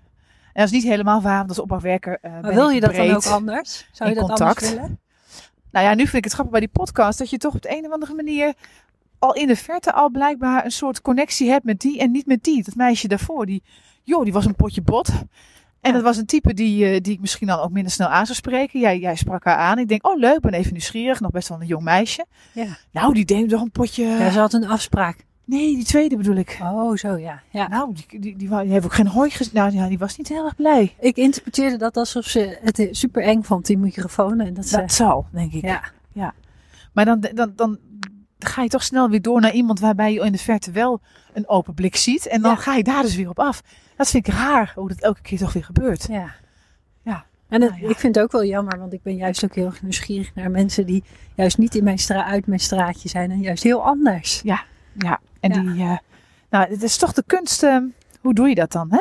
En 0.52 0.62
dat 0.62 0.64
is 0.64 0.70
niet 0.70 0.82
helemaal 0.82 1.22
waar, 1.22 1.36
want 1.36 1.48
als 1.48 1.58
opbouwwerker 1.58 2.18
eh, 2.20 2.32
Maar 2.40 2.54
wil 2.54 2.68
je 2.68 2.80
dat 2.80 2.94
dan 2.94 3.10
ook 3.10 3.26
anders? 3.26 3.88
Zou 3.92 4.08
je 4.10 4.14
dat 4.16 4.28
contact. 4.28 4.62
anders 4.62 4.70
willen? 4.74 5.00
Nou 5.70 5.86
ja, 5.86 5.94
nu 5.94 6.02
vind 6.02 6.14
ik 6.14 6.24
het 6.24 6.32
grappig 6.32 6.52
bij 6.52 6.60
die 6.60 6.72
podcast 6.72 7.18
dat 7.18 7.30
je 7.30 7.38
toch 7.38 7.54
op 7.54 7.62
de 7.62 7.76
een 7.76 7.86
of 7.86 7.92
andere 7.92 8.14
manier 8.14 8.54
al 9.18 9.34
in 9.34 9.46
de 9.46 9.56
verte 9.56 9.92
al 9.92 10.10
blijkbaar 10.10 10.64
een 10.64 10.70
soort 10.70 11.02
connectie 11.02 11.50
hebt 11.50 11.64
met 11.64 11.80
die 11.80 11.98
en 12.00 12.10
niet 12.10 12.26
met 12.26 12.42
die. 12.42 12.62
Dat 12.64 12.74
meisje 12.74 13.08
daarvoor, 13.08 13.46
die, 13.46 13.62
joh, 14.02 14.24
die 14.24 14.32
was 14.32 14.44
een 14.44 14.54
potje 14.56 14.82
bot. 14.82 15.08
En 15.08 15.90
Ja. 15.90 15.92
dat 15.92 16.02
was 16.02 16.16
een 16.16 16.26
type 16.26 16.54
die, 16.54 16.84
eh, 16.86 17.00
die 17.00 17.12
ik 17.12 17.20
misschien 17.20 17.46
dan 17.46 17.58
ook 17.58 17.70
minder 17.70 17.92
snel 17.92 18.08
aan 18.08 18.24
zou 18.26 18.36
spreken. 18.36 18.80
Jij, 18.80 18.98
jij 18.98 19.16
sprak 19.16 19.44
haar 19.44 19.56
aan. 19.56 19.78
Ik 19.78 19.88
denk, 19.88 20.06
oh 20.06 20.18
leuk, 20.18 20.40
ben 20.40 20.52
even 20.52 20.72
nieuwsgierig. 20.72 21.20
Nog 21.20 21.30
best 21.30 21.48
wel 21.48 21.60
een 21.60 21.66
jong 21.66 21.84
meisje. 21.84 22.26
Ja. 22.52 22.66
Nou, 22.92 23.14
die 23.14 23.24
deed 23.24 23.48
toch 23.48 23.60
een 23.60 23.70
potje... 23.70 24.04
Ja, 24.04 24.30
ze 24.30 24.38
had 24.38 24.52
een 24.52 24.66
afspraak. 24.66 25.24
Nee, 25.44 25.74
die 25.74 25.85
tweede 25.85 26.16
bedoel 26.16 26.37
ik. 26.37 26.59
Oh, 26.62 26.96
zo 26.96 27.16
ja. 27.16 27.42
ja. 27.50 27.68
Nou, 27.68 27.94
die, 27.94 28.20
die, 28.20 28.37
die, 28.37 28.55
heeft 28.57 28.85
ook 28.85 28.92
geen 28.94 29.07
hooi 29.07 29.31
gezien. 29.31 29.52
Nou, 29.55 29.72
ja, 29.72 29.88
die 29.88 29.98
was 29.98 30.16
niet 30.16 30.28
heel 30.28 30.44
erg 30.44 30.57
blij. 30.57 30.94
Ik 31.00 31.16
interpreteerde 31.16 31.76
dat 31.76 31.96
alsof 31.96 32.24
ze 32.24 32.59
het 32.62 32.88
super 32.90 33.22
eng 33.22 33.42
vond, 33.42 33.66
die 33.66 33.78
microfoon. 33.78 34.40
En 34.40 34.55
dat 34.55 34.66
ze, 34.66 34.76
Dat 34.76 34.92
zal, 34.92 35.26
denk 35.33 35.52
ik. 35.52 35.62
ja. 36.12 36.35
Maar 36.92 37.05
dan, 37.05 37.20
dan, 37.35 37.52
dan 37.57 37.78
ga 38.38 38.62
je 38.62 38.68
toch 38.68 38.83
snel 38.83 39.09
weer 39.11 39.22
door 39.22 39.40
naar 39.40 39.52
iemand 39.52 39.81
waarbij 39.81 40.12
je 40.12 40.20
in 40.24 40.33
de 40.33 40.38
verte 40.38 40.70
wel 40.70 41.00
een 41.33 41.48
open 41.48 41.74
blik 41.74 41.96
ziet. 41.96 42.26
En 42.26 42.42
dan 42.42 42.50
Ja. 42.50 42.57
ga 42.57 42.74
je 42.74 42.83
daar 42.83 43.02
dus 43.02 43.16
weer 43.16 43.28
op 43.28 43.38
af. 43.38 43.62
Dat 43.96 44.11
vind 44.11 44.26
ik 44.26 44.33
raar, 44.35 44.72
hoe 44.76 44.88
dat 44.88 45.00
elke 45.00 45.22
keer 45.22 45.38
toch 45.38 45.52
weer 45.52 45.64
gebeurt. 45.64 46.07
Ja. 46.09 46.35
Ja. 47.02 47.24
En 47.48 47.61
het- 47.62 47.70
Nou 47.70 47.83
ja. 47.83 47.88
ik 47.88 47.98
vind 47.98 48.14
het 48.14 48.24
ook 48.24 48.33
wel 48.33 48.44
jammer, 48.44 48.78
want 48.78 48.92
ik 48.92 49.02
ben 49.02 49.16
juist 49.16 49.44
ook 49.44 49.55
heel 49.55 49.66
erg 49.66 49.83
nieuwsgierig 49.83 50.35
naar 50.35 50.50
mensen 50.50 50.87
die 50.87 51.05
juist 51.35 51.59
niet 51.59 51.74
in 51.74 51.85
mijn 51.85 51.98
stra 51.98 52.24
uit 52.24 52.46
mijn 52.46 52.61
straatje 52.61 53.09
zijn 53.09 53.31
en 53.31 53.40
juist 53.40 53.62
heel 53.62 53.85
anders. 53.85 54.40
Ja, 54.44 54.64
en 55.42 55.52
Ja. 55.64 55.72
die... 55.72 55.83
eh, 55.83 55.98
nou, 56.50 56.70
het 56.70 56.83
is 56.83 56.96
toch 56.96 57.12
de 57.12 57.22
kunst... 57.26 57.62
eh, 57.62 57.76
hoe 58.20 58.35
doe 58.35 58.48
je 58.48 58.55
dat 58.55 58.72
dan, 58.72 58.88
hè? 58.90 59.00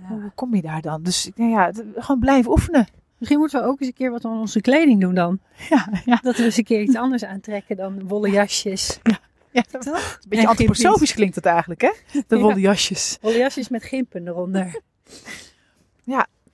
Ja. 0.00 0.08
Hoe 0.08 0.30
kom 0.34 0.54
je 0.54 0.62
daar 0.62 0.80
dan? 0.82 1.02
Dus 1.02 1.30
nou 1.34 1.50
ja, 1.50 1.72
gewoon 1.96 2.20
blijven 2.20 2.50
oefenen. 2.50 2.86
Misschien 3.18 3.38
moeten 3.40 3.60
we 3.60 3.66
ook 3.66 3.80
eens 3.80 3.88
een 3.88 3.94
keer 3.94 4.10
wat 4.10 4.24
aan 4.24 4.38
onze 4.38 4.60
kleding 4.60 5.00
doen 5.00 5.14
dan. 5.14 5.38
Ja, 5.68 5.88
ja. 6.04 6.18
Dat 6.22 6.36
we 6.36 6.44
eens 6.44 6.56
een 6.56 6.64
keer 6.64 6.80
iets 6.82 6.96
anders 6.96 7.24
aantrekken 7.24 7.76
dan 7.76 8.08
wollen 8.08 8.30
jasjes. 8.30 8.98
ja 9.50 9.62
Toch? 9.70 9.84
een 10.22 10.28
beetje 10.28 10.46
antroposofisch 10.48 11.14
klinkt 11.14 11.34
dat 11.34 11.44
eigenlijk, 11.44 11.80
hè? 11.80 11.92
De 12.26 12.36
Ja. 12.36 12.42
wollen 12.42 12.60
jasjes. 12.60 13.18
Wollen 13.20 13.38
jasjes 13.38 13.68
met 13.68 13.82
gimpen 13.84 14.26
eronder. 14.28 14.80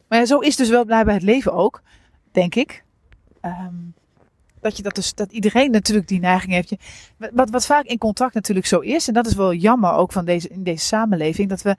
Maar 0.09 0.21
ja, 0.21 0.27
zo 0.27 0.39
is 0.39 0.57
dus 0.57 0.69
wel 0.69 0.85
blijkbaar 0.85 1.15
het 1.15 1.23
leven 1.23 1.53
ook, 1.53 1.83
denk 2.33 2.55
ik. 2.55 2.85
Ehm, 3.41 3.75
dat, 4.63 4.77
je 4.77 4.83
dat, 4.83 4.95
dus, 4.95 5.15
dat 5.15 5.33
iedereen 5.33 5.71
natuurlijk 5.71 6.09
die 6.09 6.21
neiging 6.21 6.53
heeft. 6.53 6.69
Je, 6.69 6.79
wat, 7.33 7.51
wat 7.51 7.67
vaak 7.67 7.85
in 7.85 7.99
contact 7.99 8.35
natuurlijk 8.35 8.67
zo 8.67 8.79
is, 8.79 9.09
en 9.09 9.15
dat 9.15 9.27
is 9.27 9.35
wel 9.35 9.55
jammer 9.55 9.93
ook 9.93 10.13
van 10.13 10.25
deze, 10.25 10.49
in 10.49 10.63
deze 10.63 10.85
samenleving, 10.85 11.49
dat 11.49 11.63
we 11.63 11.77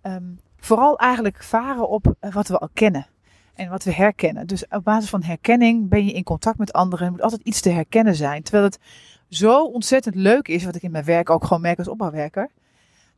ehm, 0.00 0.24
vooral 0.56 0.98
eigenlijk 0.98 1.42
varen 1.42 1.88
op 1.88 2.14
eh, 2.20 2.32
wat 2.32 2.48
we 2.48 2.58
al 2.58 2.68
kennen. 2.72 3.06
En 3.54 3.68
wat 3.68 3.84
we 3.84 3.92
herkennen. 3.92 4.46
Dus 4.46 4.66
op 4.68 4.84
basis 4.84 5.10
van 5.10 5.22
herkenning 5.22 5.88
ben 5.88 6.04
je 6.04 6.12
in 6.12 6.22
contact 6.22 6.58
met 6.58 6.72
anderen. 6.72 7.06
Er 7.06 7.12
moet 7.12 7.22
altijd 7.22 7.42
iets 7.44 7.60
te 7.60 7.70
herkennen 7.70 8.14
zijn. 8.14 8.42
Terwijl 8.42 8.64
het 8.64 8.78
zo 9.28 9.64
ontzettend 9.64 10.14
leuk 10.14 10.48
is, 10.48 10.64
wat 10.64 10.74
ik 10.74 10.82
in 10.82 10.90
mijn 10.90 11.04
werk 11.04 11.30
ook 11.30 11.44
gewoon 11.44 11.62
merk 11.62 11.78
als 11.78 11.88
opbouwwerker. 11.88 12.50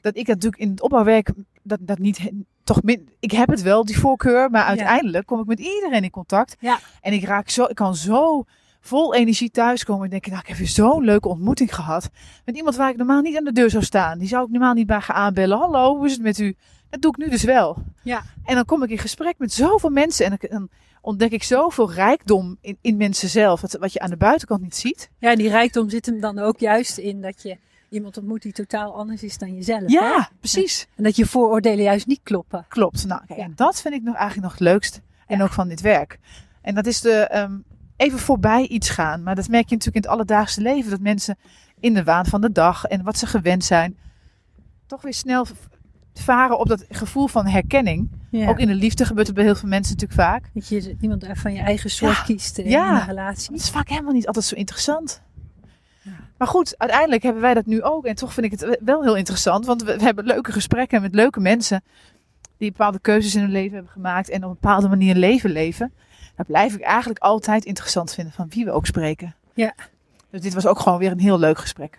Dat 0.00 0.16
ik 0.16 0.26
natuurlijk 0.26 0.62
in 0.62 0.70
het 0.70 0.80
opbouwwerk 0.80 1.32
dat, 1.62 1.78
dat 1.80 1.98
niet 1.98 2.30
toch 2.64 2.82
min, 2.82 3.08
ik 3.20 3.30
heb 3.30 3.48
het 3.48 3.62
wel, 3.62 3.84
die 3.84 3.98
voorkeur, 3.98 4.50
maar 4.50 4.64
uiteindelijk 4.64 5.26
kom 5.26 5.40
ik 5.40 5.46
met 5.46 5.58
iedereen 5.58 6.04
in 6.04 6.10
contact. 6.10 6.56
Ja. 6.60 6.78
En 7.00 7.12
ik 7.12 7.24
raak 7.24 7.48
zo, 7.48 7.64
ik 7.64 7.74
kan 7.74 7.94
zo 7.94 8.44
vol 8.80 9.14
energie 9.14 9.50
thuiskomen 9.50 10.04
en 10.04 10.10
denken, 10.10 10.30
nou, 10.30 10.42
ik 10.42 10.48
heb 10.48 10.56
weer 10.58 10.68
zo'n 10.68 11.04
leuke 11.04 11.28
ontmoeting 11.28 11.74
gehad. 11.74 12.10
Met 12.44 12.56
iemand 12.56 12.76
waar 12.76 12.90
ik 12.90 12.96
normaal 12.96 13.20
niet 13.20 13.36
aan 13.36 13.44
de 13.44 13.52
deur 13.52 13.70
zou 13.70 13.82
staan. 13.84 14.18
Die 14.18 14.28
zou 14.28 14.44
ik 14.44 14.50
normaal 14.50 14.74
niet 14.74 14.86
bij 14.86 15.00
gaan 15.00 15.16
aanbellen. 15.16 15.58
Hallo, 15.58 15.96
hoe 15.96 16.06
is 16.06 16.12
het 16.12 16.22
met 16.22 16.38
u? 16.38 16.56
Dat 16.90 17.00
doe 17.02 17.10
ik 17.10 17.16
nu 17.16 17.28
dus 17.28 17.42
wel. 17.42 17.76
Ja. 18.02 18.22
En 18.44 18.54
dan 18.54 18.64
kom 18.64 18.82
ik 18.82 18.90
in 18.90 18.98
gesprek 18.98 19.34
met 19.38 19.52
zoveel 19.52 19.90
mensen 19.90 20.26
en 20.26 20.38
dan 20.50 20.68
ontdek 21.00 21.30
ik 21.32 21.42
zoveel 21.42 21.92
rijkdom 21.92 22.56
in, 22.60 22.78
in 22.80 22.96
mensen 22.96 23.28
zelf, 23.28 23.60
wat, 23.60 23.72
wat 23.80 23.92
je 23.92 24.00
aan 24.00 24.10
de 24.10 24.16
buitenkant 24.16 24.60
niet 24.62 24.76
ziet. 24.76 25.10
Ja, 25.18 25.34
die 25.36 25.48
rijkdom 25.48 25.90
zit 25.90 26.06
hem 26.06 26.20
dan 26.20 26.38
ook 26.38 26.58
juist 26.58 26.98
in 26.98 27.20
dat 27.20 27.42
je 27.42 27.56
iemand 27.88 28.16
ontmoet 28.16 28.42
die 28.42 28.52
totaal 28.52 28.94
anders 28.94 29.22
is 29.22 29.38
dan 29.38 29.54
jezelf. 29.54 29.80
hè? 29.80 29.86
Ja, 29.86 30.30
precies. 30.38 30.86
En 30.96 31.04
dat 31.04 31.16
je 31.16 31.26
vooroordelen 31.26 31.84
juist 31.84 32.06
niet 32.06 32.20
kloppen. 32.22 32.64
Klopt. 32.68 33.06
Nou, 33.06 33.20
kijk, 33.26 33.38
Ja. 33.38 33.44
en 33.44 33.52
dat 33.56 33.80
vind 33.80 33.94
ik 33.94 34.02
nog 34.02 34.14
eigenlijk 34.14 34.42
nog 34.42 34.52
het 34.52 34.60
leukst. 34.68 35.00
En 35.26 35.36
Ja. 35.38 35.42
ook 35.44 35.52
van 35.52 35.68
dit 35.68 35.80
werk. 35.80 36.18
En 36.62 36.74
dat 36.74 36.86
is 36.86 37.00
de 37.00 37.12
ehm, 37.12 37.52
even 38.00 38.18
voorbij 38.18 38.66
iets 38.66 38.88
gaan. 38.88 39.22
Maar 39.22 39.34
dat 39.34 39.48
merk 39.48 39.68
je 39.68 39.74
natuurlijk 39.74 40.04
in 40.04 40.10
het 40.10 40.18
alledaagse 40.20 40.60
leven. 40.60 40.90
Dat 40.90 41.00
mensen 41.00 41.36
in 41.80 41.94
de 41.94 42.04
waan 42.04 42.26
van 42.26 42.40
de 42.40 42.52
dag 42.52 42.84
en 42.84 43.02
wat 43.02 43.18
ze 43.18 43.26
gewend 43.26 43.64
zijn, 43.64 43.96
toch 44.86 45.02
weer 45.02 45.14
snel 45.14 45.46
varen 46.14 46.58
op 46.58 46.68
dat 46.68 46.84
gevoel 46.88 47.26
van 47.26 47.46
herkenning. 47.46 48.10
Ja. 48.30 48.48
Ook 48.48 48.58
in 48.58 48.66
de 48.66 48.74
liefde 48.74 49.04
gebeurt 49.04 49.26
het 49.26 49.36
bij 49.36 49.44
heel 49.44 49.54
veel 49.54 49.68
mensen 49.68 49.92
natuurlijk 49.94 50.20
vaak. 50.20 50.50
Dat 50.54 50.68
je 50.68 50.96
iemand 51.00 51.26
van 51.32 51.52
je 51.54 51.60
eigen 51.60 51.90
soort 51.90 52.16
Ja. 52.16 52.22
kiest 52.22 52.58
eh, 52.58 52.70
Ja. 52.70 52.88
in 52.90 53.00
een 53.00 53.06
relatie. 53.06 53.52
Het 53.52 53.62
is 53.62 53.70
vaak 53.70 53.88
helemaal 53.88 54.12
niet 54.12 54.26
altijd 54.26 54.44
zo 54.44 54.54
interessant. 54.54 55.22
Maar 56.38 56.48
goed, 56.48 56.74
uiteindelijk 56.78 57.22
hebben 57.22 57.42
wij 57.42 57.54
dat 57.54 57.66
nu 57.66 57.82
ook. 57.82 58.04
En 58.06 58.14
toch 58.14 58.32
vind 58.34 58.46
ik 58.52 58.60
het 58.60 58.78
wel 58.84 59.02
heel 59.02 59.16
interessant. 59.16 59.66
Want 59.66 59.82
we, 59.82 59.96
we 59.96 60.02
hebben 60.02 60.24
leuke 60.24 60.52
gesprekken 60.52 61.02
met 61.02 61.14
leuke 61.14 61.40
mensen. 61.40 61.82
Die 62.56 62.70
bepaalde 62.70 62.98
keuzes 63.00 63.34
in 63.34 63.40
hun 63.40 63.50
leven 63.50 63.74
hebben 63.74 63.92
gemaakt. 63.92 64.28
En 64.28 64.36
op 64.44 64.48
een 64.50 64.56
bepaalde 64.60 64.88
manier 64.88 65.14
leven 65.14 65.50
leven. 65.50 65.92
Dat 66.40 66.48
blijf 66.48 66.74
ik 66.74 66.80
eigenlijk 66.80 67.18
altijd 67.18 67.64
interessant 67.64 68.14
vinden. 68.14 68.32
Van 68.32 68.48
wie 68.48 68.64
we 68.64 68.70
ook 68.70 68.86
spreken. 68.86 69.34
Ja. 69.54 69.74
Dus 70.30 70.40
dit 70.40 70.54
was 70.54 70.66
ook 70.66 70.78
gewoon 70.78 70.98
weer 70.98 71.10
een 71.10 71.18
heel 71.20 71.38
leuk 71.38 71.58
gesprek. 71.58 71.98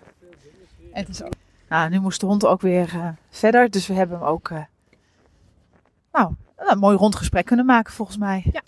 En 0.93 0.99
het 1.01 1.09
is 1.09 1.23
ook, 1.23 1.33
nou, 1.69 1.89
nu 1.89 1.99
moest 1.99 2.19
de 2.19 2.25
hond 2.25 2.45
ook 2.45 2.61
weer 2.61 2.89
eh, 2.93 3.07
verder. 3.29 3.69
Dus 3.69 3.87
we 3.87 3.93
hebben 3.93 4.17
hem 4.19 4.27
ook... 4.27 4.49
eh, 4.49 4.61
nou, 6.11 6.33
een 6.57 6.77
mooi 6.77 6.97
rondgesprek 6.97 7.45
kunnen 7.45 7.65
maken 7.65 7.93
volgens 7.93 8.17
mij. 8.17 8.43
Ja. 8.51 8.61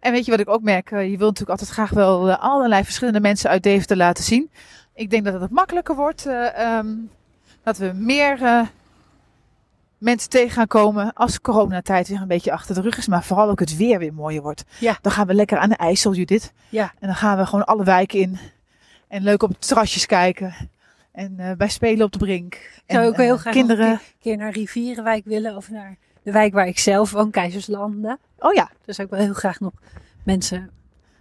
En 0.00 0.12
weet 0.12 0.24
je 0.24 0.30
wat 0.30 0.40
ik 0.40 0.48
ook 0.48 0.62
merk? 0.62 0.90
Eh, 0.90 1.10
Je 1.10 1.16
wil 1.16 1.26
natuurlijk 1.26 1.50
altijd 1.60 1.70
graag 1.70 1.90
wel 1.90 2.32
allerlei 2.32 2.84
verschillende 2.84 3.20
mensen 3.20 3.50
uit 3.50 3.62
Deventer 3.62 3.96
laten 3.96 4.24
zien. 4.24 4.50
Ik 4.94 5.10
denk 5.10 5.24
dat 5.24 5.40
het 5.40 5.50
makkelijker 5.50 5.94
wordt. 5.94 6.26
eh, 6.26 6.76
ehm, 6.76 6.88
dat 7.62 7.78
we 7.78 7.92
meer 7.94 8.38
mensen 9.98 10.30
tegen 10.30 10.50
gaan 10.50 10.66
komen 10.66 11.12
als 11.12 11.32
de 11.32 11.40
coronatijd 11.40 12.08
weer 12.08 12.20
een 12.20 12.28
beetje 12.28 12.52
achter 12.52 12.74
de 12.74 12.80
rug 12.80 12.98
is. 12.98 13.06
Maar 13.06 13.24
vooral 13.24 13.48
ook 13.48 13.60
het 13.60 13.76
weer 13.76 13.98
weer 13.98 14.14
mooier 14.14 14.42
wordt. 14.42 14.64
Ja. 14.78 14.98
Dan 15.02 15.12
gaan 15.12 15.26
we 15.26 15.34
lekker 15.34 15.58
aan 15.58 15.68
de 15.68 15.76
IJssel, 15.76 16.14
Judith. 16.14 16.52
Ja. 16.68 16.92
En 16.98 17.06
dan 17.06 17.16
gaan 17.16 17.38
we 17.38 17.46
gewoon 17.46 17.64
alle 17.64 17.84
wijken 17.84 18.18
in. 18.18 18.38
En 19.08 19.22
leuk 19.22 19.42
op 19.42 19.50
de 19.50 19.66
terrasjes 19.66 20.06
kijken. 20.06 20.54
En 21.12 21.34
eh, 21.38 21.56
bij 21.56 21.68
spelen 21.68 22.04
op 22.06 22.12
de 22.12 22.18
brink. 22.18 22.54
Ik 22.54 22.82
zou 22.86 23.02
en, 23.02 23.08
ook 23.08 23.16
heel 23.16 23.34
eh, 23.34 23.40
graag 23.40 23.52
kinderen. 23.52 23.90
een 23.90 24.00
keer, 24.20 24.36
naar 24.36 24.52
Rivierenwijk 24.52 25.24
willen. 25.24 25.56
Of 25.56 25.70
naar 25.70 25.96
de 26.22 26.32
wijk 26.32 26.52
waar 26.52 26.66
ik 26.66 26.78
zelf 26.78 27.10
woon, 27.10 27.30
Keizerslanden. 27.30 28.18
Oh 28.38 28.52
ja. 28.52 28.70
Daar 28.84 28.94
zou 28.94 29.08
ik 29.08 29.14
wel 29.14 29.24
heel 29.24 29.34
graag 29.34 29.60
nog 29.60 29.72
mensen 30.22 30.70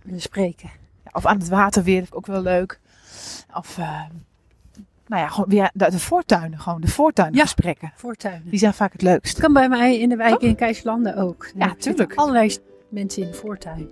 willen 0.01 0.21
spreken. 0.21 0.69
Ja, 1.03 1.09
Of 1.13 1.25
aan 1.25 1.37
het 1.39 1.49
water 1.49 1.83
weer, 1.83 1.95
vind 1.95 2.07
ik 2.07 2.15
ook 2.15 2.25
wel 2.25 2.41
leuk. 2.41 2.79
Of, 3.53 3.77
eh, 3.77 4.01
nou 5.07 5.21
ja, 5.21 5.27
gewoon 5.27 5.49
weer 5.49 5.69
de, 5.73 5.91
de 5.91 5.99
voortuinen, 5.99 6.59
gewoon 6.59 6.81
de 6.81 6.87
voortuingesprekken. 6.87 7.91
Voortuinen. 7.95 8.49
Die 8.49 8.59
zijn 8.59 8.73
vaak 8.73 8.91
het 8.91 9.01
leukst. 9.01 9.39
Kan 9.39 9.53
bij 9.53 9.69
mij 9.69 9.99
in 9.99 10.09
de 10.09 10.15
wijk 10.15 10.35
Oh. 10.35 10.41
in 10.47 10.55
Keizerslanden 10.55 11.15
ook. 11.17 11.47
Ja, 11.55 11.75
tuurlijk. 11.77 12.13
Allerlei 12.15 12.57
mensen 12.89 13.21
in 13.23 13.27
de 13.31 13.33
voortuin. 13.37 13.89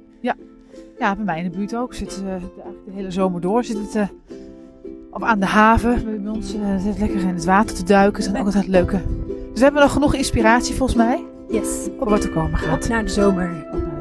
Ja, 1.00 1.16
bij 1.16 1.26
mij 1.26 1.38
in 1.44 1.52
de 1.52 1.58
buurt 1.58 1.76
ook. 1.76 1.94
Zit, 1.94 2.24
eigenlijk 2.28 2.56
de 2.86 2.92
hele 2.94 3.12
zomer 3.12 3.42
door 3.42 3.64
zit 3.64 3.78
het 3.78 3.96
eh, 3.96 4.08
of 5.12 5.24
aan 5.24 5.40
de 5.40 5.46
haven. 5.46 6.24
Bij 6.24 6.32
ons 6.32 6.54
eh, 6.54 6.76
zit 6.76 6.86
het 6.86 6.98
lekker 7.00 7.20
in 7.20 7.28
het 7.28 7.46
water 7.46 7.76
te 7.76 7.84
duiken. 7.84 8.14
Dat 8.22 8.24
zijn 8.32 8.38
ook 8.40 8.46
altijd 8.46 8.68
leuke. 8.68 9.02
Dus 9.28 9.58
we 9.58 9.64
hebben 9.64 9.82
nog 9.82 9.92
genoeg 9.92 10.14
inspiratie 10.16 10.76
volgens 10.76 10.98
mij 10.98 11.24
Yes. 11.50 11.88
voor 11.98 12.10
wat 12.10 12.24
er 12.24 12.30
komen 12.30 12.58
gaat. 12.60 12.84
Op 12.84 12.90
naar 12.90 13.04
de 13.04 13.10
zomer. 13.12 13.50
Op 13.50 13.54
naar 13.54 13.72
de 13.72 13.80
zomer. 13.80 13.95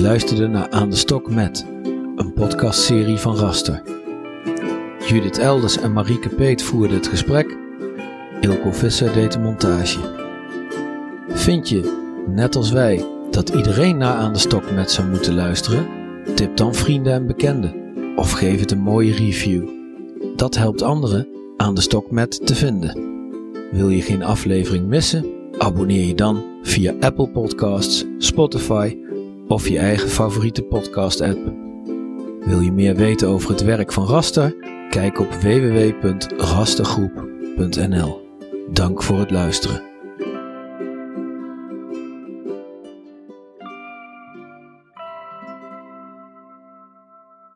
Luisterde 0.00 0.46
naar 0.46 0.70
Aan 0.70 0.90
de 0.90 0.96
Stok 0.96 1.30
met, 1.30 1.66
een 2.16 2.32
podcastserie 2.34 3.16
van 3.16 3.36
Raster. 3.36 3.82
Judith 5.06 5.38
Elders 5.38 5.78
en 5.78 5.92
Marieke 5.92 6.28
Peet 6.28 6.62
voerden 6.62 6.96
het 6.96 7.06
gesprek. 7.06 7.56
Ilko 8.40 8.72
Visser 8.72 9.12
deed 9.12 9.32
de 9.32 9.38
montage. 9.38 9.98
Vind 11.28 11.68
je, 11.68 12.12
net 12.26 12.56
als 12.56 12.70
wij, 12.70 13.04
dat 13.30 13.48
iedereen 13.48 13.96
naar 13.96 14.14
Aan 14.14 14.32
de 14.32 14.38
Stok 14.38 14.70
met 14.70 14.90
zou 14.90 15.08
moeten 15.08 15.34
luisteren? 15.34 15.86
Tip 16.34 16.56
dan 16.56 16.74
vrienden 16.74 17.12
en 17.12 17.26
bekenden. 17.26 17.74
Of 18.16 18.32
geef 18.32 18.60
het 18.60 18.70
een 18.70 18.80
mooie 18.80 19.14
review. 19.14 19.68
Dat 20.36 20.56
helpt 20.56 20.82
anderen 20.82 21.28
Aan 21.56 21.74
de 21.74 21.80
Stok 21.80 22.10
met 22.10 22.46
te 22.46 22.54
vinden. 22.54 22.98
Wil 23.70 23.88
je 23.88 24.02
geen 24.02 24.22
aflevering 24.22 24.86
missen? 24.86 25.26
Abonneer 25.58 26.06
je 26.06 26.14
dan 26.14 26.44
via 26.62 26.94
Apple 27.00 27.28
Podcasts, 27.28 28.04
Spotify 28.18 28.96
of 29.48 29.68
je 29.68 29.78
eigen 29.78 30.08
favoriete 30.08 30.62
podcast-app. 30.62 31.38
Wil 32.40 32.60
je 32.60 32.72
meer 32.72 32.94
weten 32.94 33.28
over 33.28 33.50
het 33.50 33.62
werk 33.62 33.92
van 33.92 34.06
Raster? 34.06 34.54
Kijk 34.90 35.20
op 35.20 35.32
www.rastergroep.nl. 35.32 38.26
Dank 38.70 39.02
voor 39.02 39.18
het 39.18 39.30
luisteren. 39.30 39.87